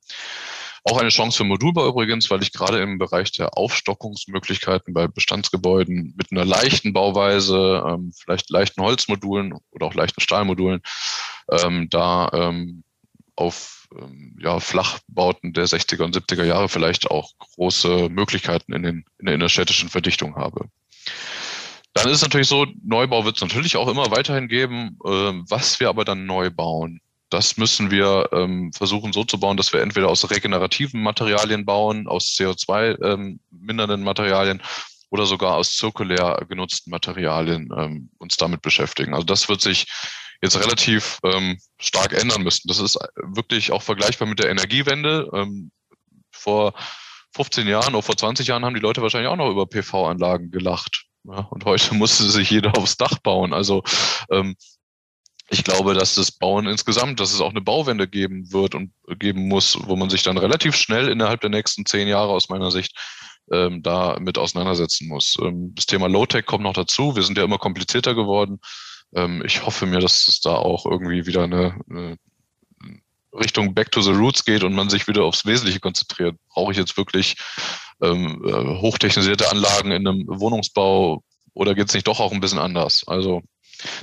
Auch 0.84 0.98
eine 0.98 1.08
Chance 1.08 1.38
für 1.38 1.44
Modulbau 1.44 1.88
übrigens, 1.88 2.30
weil 2.30 2.42
ich 2.42 2.52
gerade 2.52 2.80
im 2.80 2.98
Bereich 2.98 3.32
der 3.32 3.58
Aufstockungsmöglichkeiten 3.58 4.94
bei 4.94 5.08
Bestandsgebäuden 5.08 6.14
mit 6.16 6.30
einer 6.30 6.44
leichten 6.44 6.92
Bauweise, 6.92 7.82
ähm, 7.88 8.12
vielleicht 8.16 8.50
leichten 8.50 8.82
Holzmodulen 8.82 9.54
oder 9.72 9.86
auch 9.86 9.94
leichten 9.94 10.20
Stahlmodulen, 10.20 10.80
ähm, 11.50 11.88
da 11.90 12.30
ähm, 12.32 12.84
auf 13.34 13.88
ja, 14.38 14.60
Flachbauten 14.60 15.52
der 15.52 15.66
60er 15.66 16.02
und 16.02 16.16
70er 16.16 16.44
Jahre 16.44 16.68
vielleicht 16.68 17.10
auch 17.10 17.32
große 17.38 18.08
Möglichkeiten 18.08 18.72
in, 18.72 18.82
den, 18.82 19.04
in 19.18 19.26
der 19.26 19.34
innerstädtischen 19.34 19.88
Verdichtung 19.88 20.36
habe. 20.36 20.68
Dann 21.96 22.08
ist 22.08 22.16
es 22.16 22.22
natürlich 22.22 22.48
so, 22.48 22.66
Neubau 22.84 23.24
wird 23.24 23.36
es 23.36 23.42
natürlich 23.42 23.78
auch 23.78 23.88
immer 23.88 24.10
weiterhin 24.10 24.48
geben. 24.48 24.98
Ähm, 25.06 25.46
was 25.48 25.80
wir 25.80 25.88
aber 25.88 26.04
dann 26.04 26.26
neu 26.26 26.50
bauen, 26.50 27.00
das 27.30 27.56
müssen 27.56 27.90
wir 27.90 28.28
ähm, 28.32 28.70
versuchen 28.74 29.14
so 29.14 29.24
zu 29.24 29.40
bauen, 29.40 29.56
dass 29.56 29.72
wir 29.72 29.80
entweder 29.80 30.08
aus 30.10 30.30
regenerativen 30.30 31.02
Materialien 31.02 31.64
bauen, 31.64 32.06
aus 32.06 32.34
CO2 32.36 33.02
ähm, 33.02 33.40
Materialien 33.50 34.62
oder 35.08 35.24
sogar 35.24 35.54
aus 35.54 35.74
zirkulär 35.74 36.44
genutzten 36.46 36.90
Materialien 36.90 38.10
uns 38.18 38.36
damit 38.36 38.60
beschäftigen. 38.60 39.14
Also 39.14 39.24
das 39.24 39.48
wird 39.48 39.62
sich 39.62 39.86
jetzt 40.42 40.58
relativ 40.58 41.20
stark 41.78 42.12
ändern 42.12 42.42
müssen. 42.42 42.66
Das 42.66 42.80
ist 42.80 42.98
wirklich 43.16 43.70
auch 43.70 43.82
vergleichbar 43.82 44.26
mit 44.26 44.40
der 44.40 44.50
Energiewende. 44.50 45.30
Vor 46.32 46.74
15 47.36 47.68
Jahren 47.68 47.94
oder 47.94 48.02
vor 48.02 48.16
20 48.16 48.48
Jahren 48.48 48.64
haben 48.64 48.74
die 48.74 48.80
Leute 48.80 49.00
wahrscheinlich 49.00 49.30
auch 49.30 49.36
noch 49.36 49.50
über 49.50 49.66
PV-Anlagen 49.66 50.50
gelacht. 50.50 51.06
Ja, 51.28 51.40
und 51.50 51.64
heute 51.64 51.94
musste 51.94 52.24
sich 52.24 52.50
jeder 52.50 52.76
aufs 52.78 52.96
Dach 52.96 53.18
bauen. 53.18 53.52
Also 53.52 53.82
ähm, 54.30 54.56
ich 55.48 55.64
glaube, 55.64 55.94
dass 55.94 56.14
das 56.16 56.32
Bauen 56.32 56.66
insgesamt, 56.66 57.20
dass 57.20 57.32
es 57.32 57.40
auch 57.40 57.50
eine 57.50 57.60
Bauwende 57.60 58.08
geben 58.08 58.52
wird 58.52 58.74
und 58.74 58.92
geben 59.18 59.48
muss, 59.48 59.78
wo 59.86 59.96
man 59.96 60.10
sich 60.10 60.22
dann 60.22 60.38
relativ 60.38 60.74
schnell 60.76 61.08
innerhalb 61.08 61.40
der 61.40 61.50
nächsten 61.50 61.86
zehn 61.86 62.08
Jahre 62.08 62.32
aus 62.32 62.48
meiner 62.48 62.70
Sicht 62.70 62.96
ähm, 63.52 63.82
da 63.82 64.18
mit 64.20 64.38
auseinandersetzen 64.38 65.08
muss. 65.08 65.36
Ähm, 65.40 65.72
das 65.74 65.86
Thema 65.86 66.08
Low-Tech 66.08 66.46
kommt 66.46 66.64
noch 66.64 66.72
dazu. 66.72 67.14
Wir 67.14 67.22
sind 67.22 67.38
ja 67.38 67.44
immer 67.44 67.58
komplizierter 67.58 68.14
geworden. 68.14 68.60
ähm, 69.14 69.42
ich 69.44 69.64
hoffe 69.64 69.86
mir, 69.86 70.00
dass 70.00 70.28
es 70.28 70.40
da 70.40 70.54
auch 70.56 70.86
irgendwie 70.86 71.26
wieder 71.26 71.44
eine, 71.44 71.78
eine 71.88 72.18
Richtung 73.38 73.74
Back 73.74 73.90
to 73.92 74.00
the 74.00 74.12
Roots 74.12 74.44
geht 74.44 74.64
und 74.64 74.74
man 74.74 74.90
sich 74.90 75.06
wieder 75.08 75.24
aufs 75.24 75.46
Wesentliche 75.46 75.80
konzentriert. 75.80 76.36
Brauche 76.48 76.72
ich 76.72 76.78
jetzt 76.78 76.96
wirklich 76.96 77.36
ähm, 78.02 78.42
äh, 78.44 78.80
hochtechnisierte 78.80 79.50
Anlagen 79.50 79.92
in 79.92 80.06
einem 80.06 80.26
Wohnungsbau 80.26 81.22
oder 81.54 81.74
geht 81.74 81.88
es 81.88 81.94
nicht 81.94 82.06
doch 82.06 82.20
auch 82.20 82.32
ein 82.32 82.40
bisschen 82.40 82.58
anders? 82.58 83.04
Also 83.06 83.42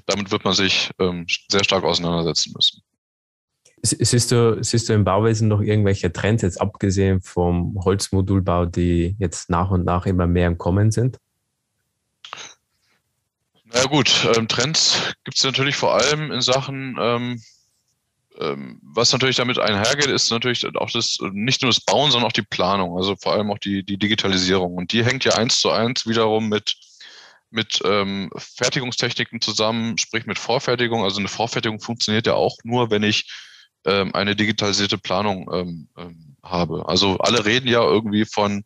damit 0.06 0.32
wird 0.32 0.44
man 0.46 0.54
sich 0.54 0.92
ähm, 1.00 1.26
sehr 1.50 1.64
stark 1.64 1.84
auseinandersetzen 1.84 2.54
müssen. 2.56 2.82
Siehst 3.86 4.32
du, 4.32 4.64
siehst 4.64 4.88
du 4.88 4.94
im 4.94 5.04
Bauwesen 5.04 5.50
noch 5.50 5.60
irgendwelche 5.60 6.14
Trends, 6.14 6.42
jetzt 6.42 6.62
abgesehen 6.62 7.22
vom 7.22 7.78
Holzmodulbau, 7.84 8.66
die 8.66 9.18
jetzt 9.20 9.50
nach 9.50 9.72
und 9.72 9.84
nach 9.84 10.06
immer 10.06 10.26
mehr 10.26 10.48
im 10.48 10.58
Kommen 10.58 10.90
sind? 10.92 11.18
Na 13.66 13.84
gut, 13.86 14.26
ähm, 14.38 14.48
Trends 14.48 15.14
gibt 15.26 15.38
es 15.38 15.44
natürlich 15.44 15.76
vor 15.76 15.96
allem 15.96 16.32
in 16.32 16.42
Sachen, 16.42 16.96
ähm, 16.98 17.24
ähm, 17.24 17.42
was 18.36 19.12
natürlich 19.12 19.36
damit 19.36 19.60
einhergeht, 19.60 20.08
ist 20.08 20.32
natürlich 20.32 20.66
auch 20.76 20.90
das, 20.90 21.18
nicht 21.32 21.62
nur 21.62 21.70
das 21.70 21.82
Bauen, 21.82 22.12
sondern 22.12 22.28
auch 22.28 22.34
die 22.34 22.42
Planung, 22.42 22.98
also 22.98 23.16
vor 23.16 23.34
allem 23.34 23.52
auch 23.52 23.60
die, 23.60 23.84
die 23.84 23.98
Digitalisierung. 23.98 24.76
Und 24.76 24.92
die 24.92 25.04
hängt 25.04 25.26
ja 25.26 25.34
eins 25.34 25.60
zu 25.60 25.70
eins 25.70 26.08
wiederum 26.08 26.50
mit, 26.50 26.76
mit 27.52 27.82
ähm, 27.86 28.32
Fertigungstechniken 28.36 29.42
zusammen, 29.42 29.98
sprich 29.98 30.26
mit 30.26 30.40
Vorfertigung. 30.40 31.04
Also 31.04 31.20
eine 31.20 31.28
Vorfertigung 31.28 31.80
funktioniert 31.80 32.26
ja 32.26 32.34
auch 32.34 32.58
nur, 32.64 32.90
wenn 32.90 33.04
ich 33.04 33.30
ähm, 33.86 34.16
eine 34.16 34.36
digitalisierte 34.36 34.98
Planung 34.98 35.50
ähm, 35.54 35.90
ähm, 35.98 36.36
habe. 36.42 36.88
Also 36.88 37.18
alle 37.20 37.46
reden 37.46 37.68
ja 37.68 37.84
irgendwie 37.84 38.26
von 38.26 38.64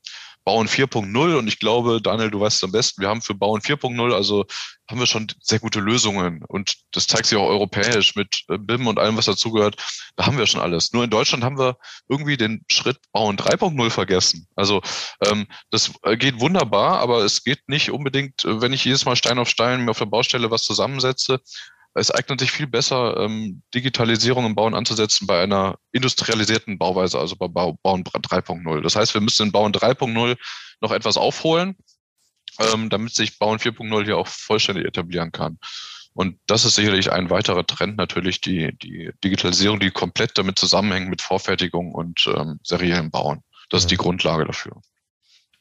Bauen 0.47 0.69
4.0 0.69 1.35
und 1.35 1.47
ich 1.49 1.59
glaube, 1.59 2.01
Daniel, 2.01 2.31
du 2.31 2.39
weißt 2.39 2.55
es 2.55 2.63
am 2.63 2.71
besten, 2.71 3.01
wir 3.01 3.09
haben 3.09 3.21
für 3.21 3.35
Bauen 3.35 3.59
4.0, 3.59 4.13
also 4.13 4.45
haben 4.89 4.97
wir 4.97 5.05
schon 5.05 5.27
sehr 5.41 5.59
gute 5.59 5.81
Lösungen 5.81 6.41
und 6.47 6.75
das 6.93 7.05
zeigt 7.05 7.25
sich 7.25 7.37
auch 7.37 7.49
europäisch 7.49 8.15
mit 8.15 8.45
äh, 8.47 8.57
BIM 8.57 8.87
und 8.87 8.97
allem, 8.97 9.17
was 9.17 9.25
dazugehört. 9.25 9.75
Da 10.15 10.25
haben 10.25 10.37
wir 10.37 10.47
schon 10.47 10.61
alles. 10.61 10.93
Nur 10.93 11.03
in 11.03 11.09
Deutschland 11.09 11.43
haben 11.43 11.59
wir 11.59 11.77
irgendwie 12.07 12.37
den 12.37 12.63
Schritt 12.71 12.97
Bauen 13.11 13.35
3.0 13.35 13.89
vergessen. 13.89 14.47
Also 14.55 14.81
ähm, 15.21 15.47
das 15.69 15.91
äh, 16.03 16.15
geht 16.15 16.39
wunderbar, 16.39 16.99
aber 16.99 17.25
es 17.25 17.43
geht 17.43 17.67
nicht 17.67 17.91
unbedingt, 17.91 18.45
äh, 18.45 18.61
wenn 18.61 18.71
ich 18.71 18.85
jedes 18.85 19.03
Mal 19.03 19.17
Stein 19.17 19.39
auf 19.39 19.49
Stein 19.49 19.83
mir 19.83 19.91
auf 19.91 19.99
der 19.99 20.05
Baustelle 20.05 20.49
was 20.49 20.63
zusammensetze, 20.63 21.41
es 21.97 22.11
eignet 22.11 22.39
sich 22.39 22.51
viel 22.51 22.67
besser, 22.67 23.17
ähm, 23.17 23.63
Digitalisierung 23.73 24.45
im 24.45 24.55
Bauen 24.55 24.75
anzusetzen 24.75 25.25
bei 25.27 25.41
einer 25.41 25.77
industrialisierten 25.91 26.77
Bauweise, 26.77 27.19
also 27.19 27.35
bei 27.35 27.47
Bau, 27.47 27.73
Bauen 27.81 28.03
3.0. 28.03 28.81
Das 28.81 28.95
heißt, 28.95 29.13
wir 29.13 29.21
müssen 29.21 29.47
in 29.47 29.51
Bauen 29.51 29.73
3.0 29.73 30.37
noch 30.79 30.91
etwas 30.91 31.17
aufholen, 31.17 31.75
ähm, 32.59 32.89
damit 32.89 33.15
sich 33.15 33.39
Bauen 33.39 33.59
4.0 33.59 34.05
hier 34.05 34.17
auch 34.17 34.27
vollständig 34.27 34.85
etablieren 34.85 35.31
kann. 35.31 35.57
Und 36.13 36.39
das 36.47 36.65
ist 36.65 36.75
sicherlich 36.75 37.11
ein 37.11 37.29
weiterer 37.29 37.65
Trend, 37.65 37.97
natürlich 37.97 38.41
die, 38.41 38.75
die 38.77 39.11
Digitalisierung, 39.23 39.79
die 39.79 39.91
komplett 39.91 40.37
damit 40.37 40.57
zusammenhängt 40.57 41.09
mit 41.09 41.21
Vorfertigung 41.21 41.93
und 41.93 42.27
ähm, 42.27 42.59
seriellem 42.63 43.11
Bauen. 43.11 43.41
Das 43.69 43.81
ist 43.83 43.91
die 43.91 43.97
Grundlage 43.97 44.45
dafür. 44.45 44.81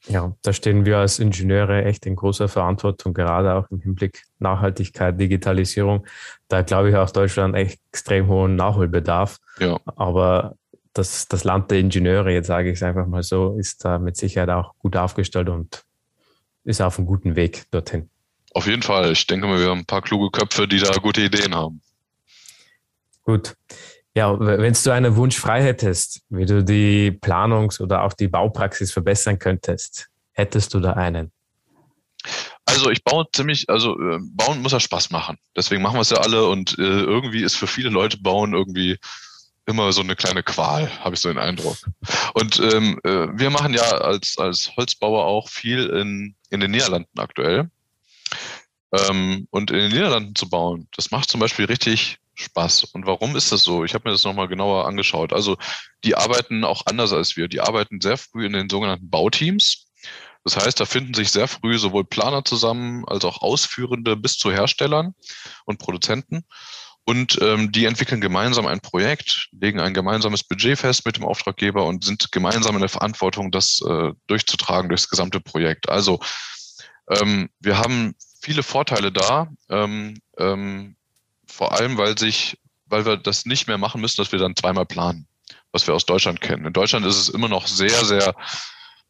Ja, 0.09 0.33
da 0.43 0.53
stehen 0.53 0.87
wir 0.87 0.99
als 0.99 1.19
Ingenieure 1.19 1.85
echt 1.85 2.07
in 2.07 2.15
großer 2.15 2.49
Verantwortung, 2.49 3.13
gerade 3.13 3.55
auch 3.55 3.71
im 3.71 3.81
Hinblick 3.81 4.23
Nachhaltigkeit, 4.39 5.19
Digitalisierung. 5.19 6.07
Da 6.49 6.63
glaube 6.63 6.91
ich 6.91 6.97
auch 6.97 7.11
Deutschland 7.11 7.57
echt 7.57 7.81
extrem 7.91 8.29
hohen 8.29 8.55
Nachholbedarf. 8.55 9.39
Ja. 9.59 9.81
Aber 9.97 10.55
das, 10.93 11.27
das 11.27 11.45
Land 11.45 11.71
der 11.71 11.81
Ingenieure, 11.81 12.31
jetzt 12.31 12.47
sage 12.47 12.71
ich 12.71 12.77
es 12.77 12.83
einfach 12.83 13.07
mal 13.07 13.23
so, 13.23 13.57
ist 13.59 13.85
da 13.85 13.99
mit 13.99 14.17
Sicherheit 14.17 14.51
auch 14.51 14.75
gut 14.79 14.97
aufgestellt 14.97 15.49
und 15.49 15.85
ist 16.65 16.81
auf 16.81 16.99
einem 16.99 17.07
guten 17.07 17.37
Weg 17.37 17.65
dorthin. 17.71 18.09
Auf 18.55 18.67
jeden 18.67 18.83
Fall. 18.83 19.13
Ich 19.13 19.27
denke 19.27 19.47
mal, 19.47 19.59
wir 19.59 19.69
haben 19.69 19.81
ein 19.81 19.87
paar 19.87 20.03
kluge 20.03 20.31
Köpfe, 20.31 20.67
die 20.67 20.79
da 20.79 20.91
gute 20.95 21.21
Ideen 21.21 21.55
haben. 21.55 21.83
Gut. 23.23 23.55
Ja, 24.17 24.35
wenn 24.41 24.73
du 24.73 24.91
einen 24.93 25.15
Wunsch 25.17 25.37
frei 25.37 25.63
hättest, 25.63 26.23
wie 26.31 26.47
du 26.47 26.65
die 26.65 27.11
Planungs- 27.11 27.83
oder 27.83 28.03
auch 28.03 28.15
die 28.15 28.29
Baupraxis 28.29 28.91
verbessern 28.91 29.39
könntest, 29.39 30.09
hättest 30.33 30.73
du 30.73 30.81
da 30.81 30.95
einen? 30.95 31.33
Also 32.65 32.91
ich 32.91 33.05
baue 33.05 33.27
ziemlich, 33.31 33.69
also 33.69 33.93
äh, 34.01 34.19
bauen 34.23 34.63
muss 34.63 34.73
ja 34.73 34.81
Spaß 34.81 35.11
machen. 35.11 35.37
Deswegen 35.55 35.83
machen 35.83 35.97
wir 35.97 36.01
es 36.01 36.09
ja 36.09 36.17
alle 36.17 36.47
und 36.47 36.79
äh, 36.79 36.83
irgendwie 36.83 37.43
ist 37.43 37.57
für 37.57 37.67
viele 37.67 37.91
Leute 37.91 38.17
bauen 38.17 38.55
irgendwie 38.55 38.97
immer 39.67 39.93
so 39.93 40.01
eine 40.01 40.17
kleine 40.17 40.43
Qual, 40.43 40.91
habe 41.05 41.15
ich 41.15 41.21
so 41.21 41.29
den 41.29 41.37
Eindruck. 41.37 41.77
Und 42.33 42.59
ähm, 42.59 42.99
äh, 43.05 43.29
wir 43.39 43.51
machen 43.51 43.75
ja 43.75 43.83
als, 43.83 44.39
als 44.39 44.75
Holzbauer 44.79 45.27
auch 45.27 45.51
viel 45.51 45.91
in, 45.91 46.35
in 46.49 46.61
den 46.61 46.71
Niederlanden 46.71 47.21
aktuell. 47.21 47.71
Ähm, 48.93 49.47
und 49.51 49.71
in 49.71 49.77
den 49.77 49.93
Niederlanden 49.93 50.35
zu 50.35 50.49
bauen, 50.49 50.89
das 50.97 51.11
macht 51.11 51.29
zum 51.29 51.41
Beispiel 51.41 51.67
richtig 51.67 52.19
Spaß. 52.37 52.85
Und 52.85 53.07
warum 53.07 53.35
ist 53.37 53.53
das 53.53 53.63
so? 53.63 53.85
Ich 53.85 53.95
habe 53.95 54.09
mir 54.09 54.13
das 54.13 54.25
nochmal 54.25 54.49
genauer 54.49 54.87
angeschaut. 54.87 55.33
Also 55.33 55.57
die 56.05 56.17
arbeiten 56.17 56.65
auch 56.65 56.83
anders 56.87 57.13
als 57.13 57.37
wir. 57.37 57.49
Die 57.49 57.61
arbeiten 57.61 58.01
sehr 58.01 58.17
früh 58.17 58.47
in 58.47 58.53
den 58.53 58.69
sogenannten 58.69 59.11
Bauteams. 59.11 59.87
Das 60.45 60.57
heißt, 60.57 60.79
da 60.79 60.85
finden 60.85 61.15
sich 61.15 61.33
sehr 61.33 61.49
früh 61.49 61.77
sowohl 61.77 62.05
Planer 62.05 62.45
zusammen 62.45 63.05
als 63.07 63.25
auch 63.25 63.43
Ausführende 63.43 64.17
bis 64.17 64.37
zu 64.37 64.53
Herstellern 64.53 65.15
und 65.65 65.79
Produzenten. 65.79 66.45
Und 67.05 67.39
ähm, 67.41 67.71
die 67.73 67.85
entwickeln 67.85 68.21
gemeinsam 68.21 68.67
ein 68.67 68.81
Projekt, 68.81 69.49
legen 69.53 69.81
ein 69.81 69.95
gemeinsames 69.95 70.43
Budget 70.43 70.79
fest 70.79 71.07
mit 71.07 71.17
dem 71.17 71.25
Auftraggeber 71.25 71.85
und 71.87 72.05
sind 72.05 72.33
gemeinsam 72.33 72.75
in 72.75 72.81
der 72.81 72.89
Verantwortung, 72.89 73.53
das 73.53 73.81
äh, 73.89 74.13
durchzutragen 74.27 74.89
durchs 74.89 75.09
gesamte 75.09 75.41
Projekt. 75.41 75.89
Also 75.89 76.21
ähm, 77.09 77.49
wir 77.61 77.79
haben 77.79 78.15
viele 78.41 78.63
Vorteile 78.63 79.13
da. 79.13 79.49
Ähm, 79.69 80.21
ähm, 80.39 80.97
vor 81.57 81.73
allem, 81.73 81.97
weil 81.97 82.19
sich, 82.19 82.59
weil 82.87 83.07
wir 83.07 83.17
das 83.17 83.47
nicht 83.47 83.67
mehr 83.67 83.79
machen 83.79 84.01
müssen, 84.01 84.19
dass 84.19 84.31
wir 84.31 84.39
dann 84.39 84.55
zweimal 84.55 84.85
planen, 84.85 85.27
was 85.73 85.87
wir 85.87 85.95
aus 85.95 86.05
Deutschland 86.05 86.41
kennen. 86.41 86.67
In 86.67 86.73
Deutschland 86.73 87.07
ist 87.07 87.17
es 87.17 87.29
immer 87.31 87.49
noch 87.49 87.67
sehr, 87.67 88.05
sehr 88.05 88.35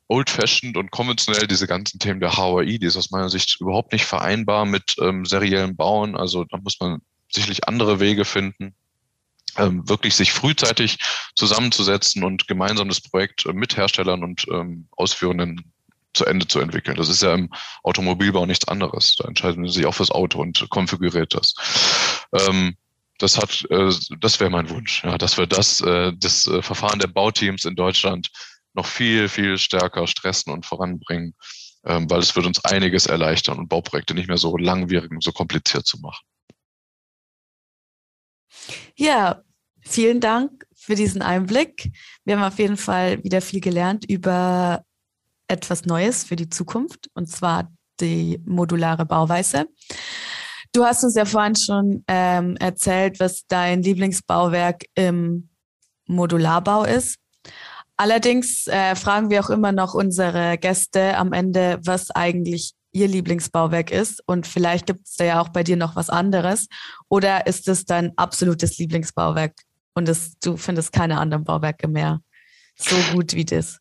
old-fashioned 0.09 0.77
und 0.77 0.93
konventionell, 0.93 1.49
diese 1.49 1.67
ganzen 1.67 1.99
Themen 1.99 2.21
der 2.21 2.37
HOI, 2.37 2.79
die 2.79 2.87
ist 2.87 2.97
aus 2.97 3.11
meiner 3.11 3.29
Sicht 3.29 3.61
überhaupt 3.61 3.93
nicht 3.93 4.05
vereinbar 4.05 4.65
mit 4.65 4.95
ähm, 5.01 5.25
seriellen 5.25 5.75
Bauen. 5.75 6.17
Also 6.17 6.45
da 6.45 6.59
muss 6.59 6.79
man 6.79 7.01
sicherlich 7.29 7.67
andere 7.67 7.99
Wege 7.99 8.25
finden, 8.25 8.77
ähm, 9.57 9.89
wirklich 9.89 10.15
sich 10.15 10.33
frühzeitig 10.33 10.99
zusammenzusetzen 11.35 12.23
und 12.23 12.47
gemeinsam 12.47 12.89
das 12.89 13.01
Projekt 13.01 13.47
äh, 13.47 13.53
mit 13.53 13.77
Herstellern 13.77 14.23
und 14.23 14.47
ähm, 14.53 14.87
Ausführenden 14.93 15.73
zu 16.17 16.25
Ende 16.25 16.47
zu 16.47 16.61
entwickeln. 16.61 16.97
Das 16.97 17.09
ist 17.09 17.23
ja 17.23 17.35
im 17.35 17.51
Automobilbau 17.83 18.47
nichts 18.47 18.69
anderes. 18.69 19.17
Da 19.17 19.29
entscheiden 19.29 19.67
sie 19.67 19.75
sich 19.75 19.87
auch 19.87 19.95
fürs 19.95 20.11
Auto 20.11 20.41
und 20.41 20.69
konfiguriert 20.71 21.35
das. 21.35 21.55
Ähm, 22.33 22.77
das 23.19 23.39
hat, 23.39 23.65
äh, 23.71 23.91
das 24.21 24.41
wäre 24.41 24.51
mein 24.51 24.69
Wunsch, 24.69 25.05
ja, 25.05 25.17
dass 25.19 25.39
wir 25.39 25.47
das, 25.47 25.81
äh, 25.81 26.13
das 26.17 26.47
äh, 26.47 26.63
Verfahren 26.63 26.99
der 26.99 27.07
Bauteams 27.09 27.65
in 27.65 27.75
Deutschland 27.75 28.31
noch 28.75 28.87
viel, 28.87 29.29
viel 29.29 29.59
stärker 29.59 30.07
stressen 30.07 30.53
und 30.53 30.67
voranbringen, 30.67 31.35
ähm, 31.85 32.09
weil 32.11 32.21
es 32.21 32.37
wird 32.37 32.47
uns 32.47 32.63
einiges 32.65 33.07
erleichtern 33.07 33.59
und 33.59 33.69
Bauprojekte 33.69 34.15
nicht 34.15 34.29
mehr 34.29 34.37
so 34.37 34.57
langwierig 34.57 35.11
und 35.11 35.23
so 35.23 35.33
kompliziert 35.33 35.87
zu 35.87 35.99
machen. 35.99 36.25
Ja, 38.97 39.43
vielen 39.81 40.21
Dank 40.21 40.67
für 40.75 40.95
diesen 40.95 41.23
Einblick. 41.23 41.91
Wir 42.25 42.37
haben 42.37 42.45
auf 42.45 42.59
jeden 42.59 42.77
Fall 42.77 43.23
wieder 43.25 43.41
viel 43.41 43.61
gelernt 43.61 44.05
über 44.09 44.85
etwas 45.49 45.85
Neues 45.85 46.25
für 46.25 46.37
die 46.37 46.51
Zukunft, 46.51 47.09
und 47.15 47.29
zwar 47.29 47.73
die 48.01 48.41
modulare 48.45 49.07
Bauweise. 49.07 49.69
Du 50.77 50.85
hast 50.85 51.03
uns 51.05 51.15
ja 51.15 51.25
vorhin 51.25 51.57
schon 51.57 52.05
ähm, 52.07 52.55
erzählt, 52.59 53.19
was 53.19 53.47
dein 53.49 53.83
Lieblingsbauwerk 53.83 54.85
im 54.95 55.49
Modularbau 56.07 56.85
ist. 56.85 57.17
Allerdings 57.97 58.67
äh, 58.67 58.95
fragen 58.95 59.31
wir 59.31 59.43
auch 59.43 59.49
immer 59.49 59.73
noch 59.73 59.95
unsere 59.95 60.59
Gäste 60.59 61.17
am 61.17 61.33
Ende, 61.33 61.81
was 61.83 62.11
eigentlich 62.11 62.75
ihr 62.93 63.09
Lieblingsbauwerk 63.09 63.91
ist. 63.91 64.23
Und 64.27 64.47
vielleicht 64.47 64.85
gibt 64.85 65.07
es 65.07 65.17
da 65.17 65.25
ja 65.25 65.41
auch 65.41 65.49
bei 65.49 65.63
dir 65.63 65.79
noch 65.79 65.97
was 65.97 66.11
anderes. 66.11 66.69
Oder 67.09 67.47
ist 67.47 67.69
es 67.69 67.87
dein 67.87 68.13
absolutes 68.19 68.77
Lieblingsbauwerk 68.77 69.55
und 69.95 70.07
das, 70.07 70.39
du 70.43 70.59
findest 70.59 70.93
keine 70.93 71.19
anderen 71.19 71.45
Bauwerke 71.45 71.89
mehr 71.89 72.21
so 72.75 72.97
gut 73.15 73.33
wie 73.33 73.47
das? 73.47 73.79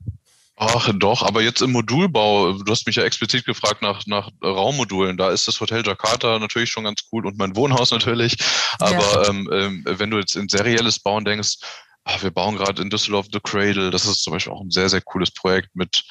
Ach 0.58 0.90
doch, 0.96 1.22
aber 1.24 1.42
jetzt 1.42 1.62
im 1.62 1.74
Modulbau, 1.74 2.54
du 2.54 2.72
hast 2.72 2.88
mich 2.88 2.96
ja 2.96 3.04
explizit 3.04 3.46
gefragt 3.46 3.82
nach, 3.82 4.06
nach 4.06 4.30
Raummodulen, 4.42 5.18
da 5.18 5.30
ist 5.30 5.50
das 5.50 5.60
Hotel 5.60 5.86
Jakarta 5.86 6.40
natürlich 6.40 6.70
schon 6.70 6.86
ganz 6.86 7.02
cool 7.12 7.26
und 7.26 7.38
mein 7.38 7.58
Wohnhaus 7.58 7.92
natürlich. 7.92 8.38
Aber 8.80 9.24
ja. 9.24 9.30
ähm, 9.30 9.50
ähm, 9.52 9.84
wenn 9.86 10.12
du 10.12 10.18
jetzt 10.18 10.38
in 10.38 10.48
serielles 10.48 11.00
Bauen 11.00 11.26
denkst, 11.26 11.58
ach, 12.06 12.24
wir 12.24 12.32
bauen 12.32 12.56
gerade 12.56 12.82
in 12.82 12.90
Düsseldorf 12.90 13.28
The 13.34 13.42
Cradle, 13.42 13.92
das 13.92 14.06
ist 14.06 14.24
zum 14.24 14.32
Beispiel 14.32 14.54
auch 14.54 14.62
ein 14.62 14.72
sehr, 14.72 14.88
sehr 14.88 15.02
cooles 15.02 15.32
Projekt 15.32 15.76
mit 15.76 16.04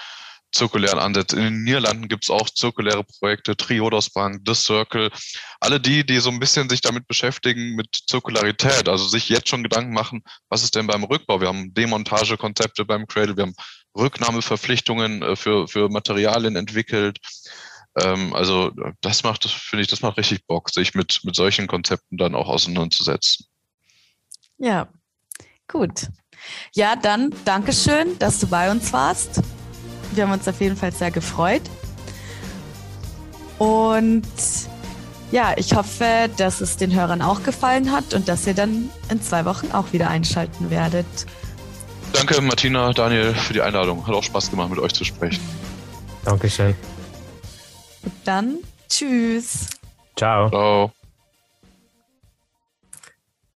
zirkulären 0.54 0.98
Ansätzen. 0.98 1.38
In 1.38 1.44
den 1.44 1.64
Niederlanden 1.64 2.08
gibt 2.08 2.24
es 2.24 2.30
auch 2.30 2.48
zirkuläre 2.48 3.04
Projekte, 3.04 3.56
Triodos 3.56 4.10
Bank, 4.10 4.42
The 4.46 4.54
Circle. 4.54 5.10
Alle 5.60 5.80
die, 5.80 6.06
die 6.06 6.18
so 6.18 6.30
ein 6.30 6.38
bisschen 6.38 6.68
sich 6.68 6.80
damit 6.80 7.08
beschäftigen, 7.08 7.74
mit 7.74 7.88
Zirkularität, 8.08 8.88
also 8.88 9.06
sich 9.06 9.28
jetzt 9.28 9.48
schon 9.48 9.62
Gedanken 9.62 9.92
machen, 9.92 10.22
was 10.48 10.62
ist 10.62 10.76
denn 10.76 10.86
beim 10.86 11.04
Rückbau? 11.04 11.40
Wir 11.40 11.48
haben 11.48 11.74
Demontagekonzepte 11.74 12.84
beim 12.84 13.06
Cradle, 13.06 13.36
wir 13.36 13.44
haben 13.44 13.54
Rücknahmeverpflichtungen 13.96 15.22
äh, 15.22 15.36
für, 15.36 15.68
für 15.68 15.88
Materialien 15.88 16.56
entwickelt. 16.56 17.18
Ähm, 17.96 18.34
also 18.34 18.72
das 19.00 19.22
macht, 19.22 19.44
finde 19.44 19.82
ich, 19.82 19.88
das 19.88 20.02
macht 20.02 20.18
richtig 20.18 20.46
Bock, 20.46 20.70
sich 20.70 20.94
mit, 20.94 21.20
mit 21.24 21.34
solchen 21.34 21.66
Konzepten 21.66 22.16
dann 22.16 22.34
auch 22.34 22.48
auseinanderzusetzen. 22.48 23.46
Ja, 24.58 24.88
gut. 25.68 26.08
Ja, 26.74 26.96
dann 26.96 27.34
Dankeschön, 27.44 28.18
dass 28.18 28.40
du 28.40 28.46
bei 28.46 28.70
uns 28.70 28.92
warst. 28.92 29.40
Wir 30.12 30.24
haben 30.24 30.32
uns 30.32 30.46
auf 30.46 30.60
jeden 30.60 30.76
Fall 30.76 30.92
sehr 30.92 31.10
gefreut. 31.10 31.62
Und 33.58 34.26
ja, 35.30 35.54
ich 35.56 35.74
hoffe, 35.74 36.30
dass 36.36 36.60
es 36.60 36.76
den 36.76 36.94
Hörern 36.94 37.22
auch 37.22 37.42
gefallen 37.42 37.90
hat 37.90 38.14
und 38.14 38.28
dass 38.28 38.46
ihr 38.46 38.54
dann 38.54 38.90
in 39.10 39.22
zwei 39.22 39.44
Wochen 39.44 39.72
auch 39.72 39.92
wieder 39.92 40.08
einschalten 40.08 40.70
werdet. 40.70 41.06
Danke, 42.14 42.40
Martina, 42.40 42.92
Daniel, 42.92 43.34
für 43.34 43.52
die 43.52 43.60
Einladung. 43.60 44.06
Hat 44.06 44.14
auch 44.14 44.22
Spaß 44.22 44.48
gemacht, 44.50 44.70
mit 44.70 44.78
euch 44.78 44.92
zu 44.92 45.04
sprechen. 45.04 45.42
Dankeschön. 46.24 46.74
Dann 48.24 48.58
tschüss. 48.88 49.68
Ciao. 50.16 50.48
Ciao. 50.48 50.92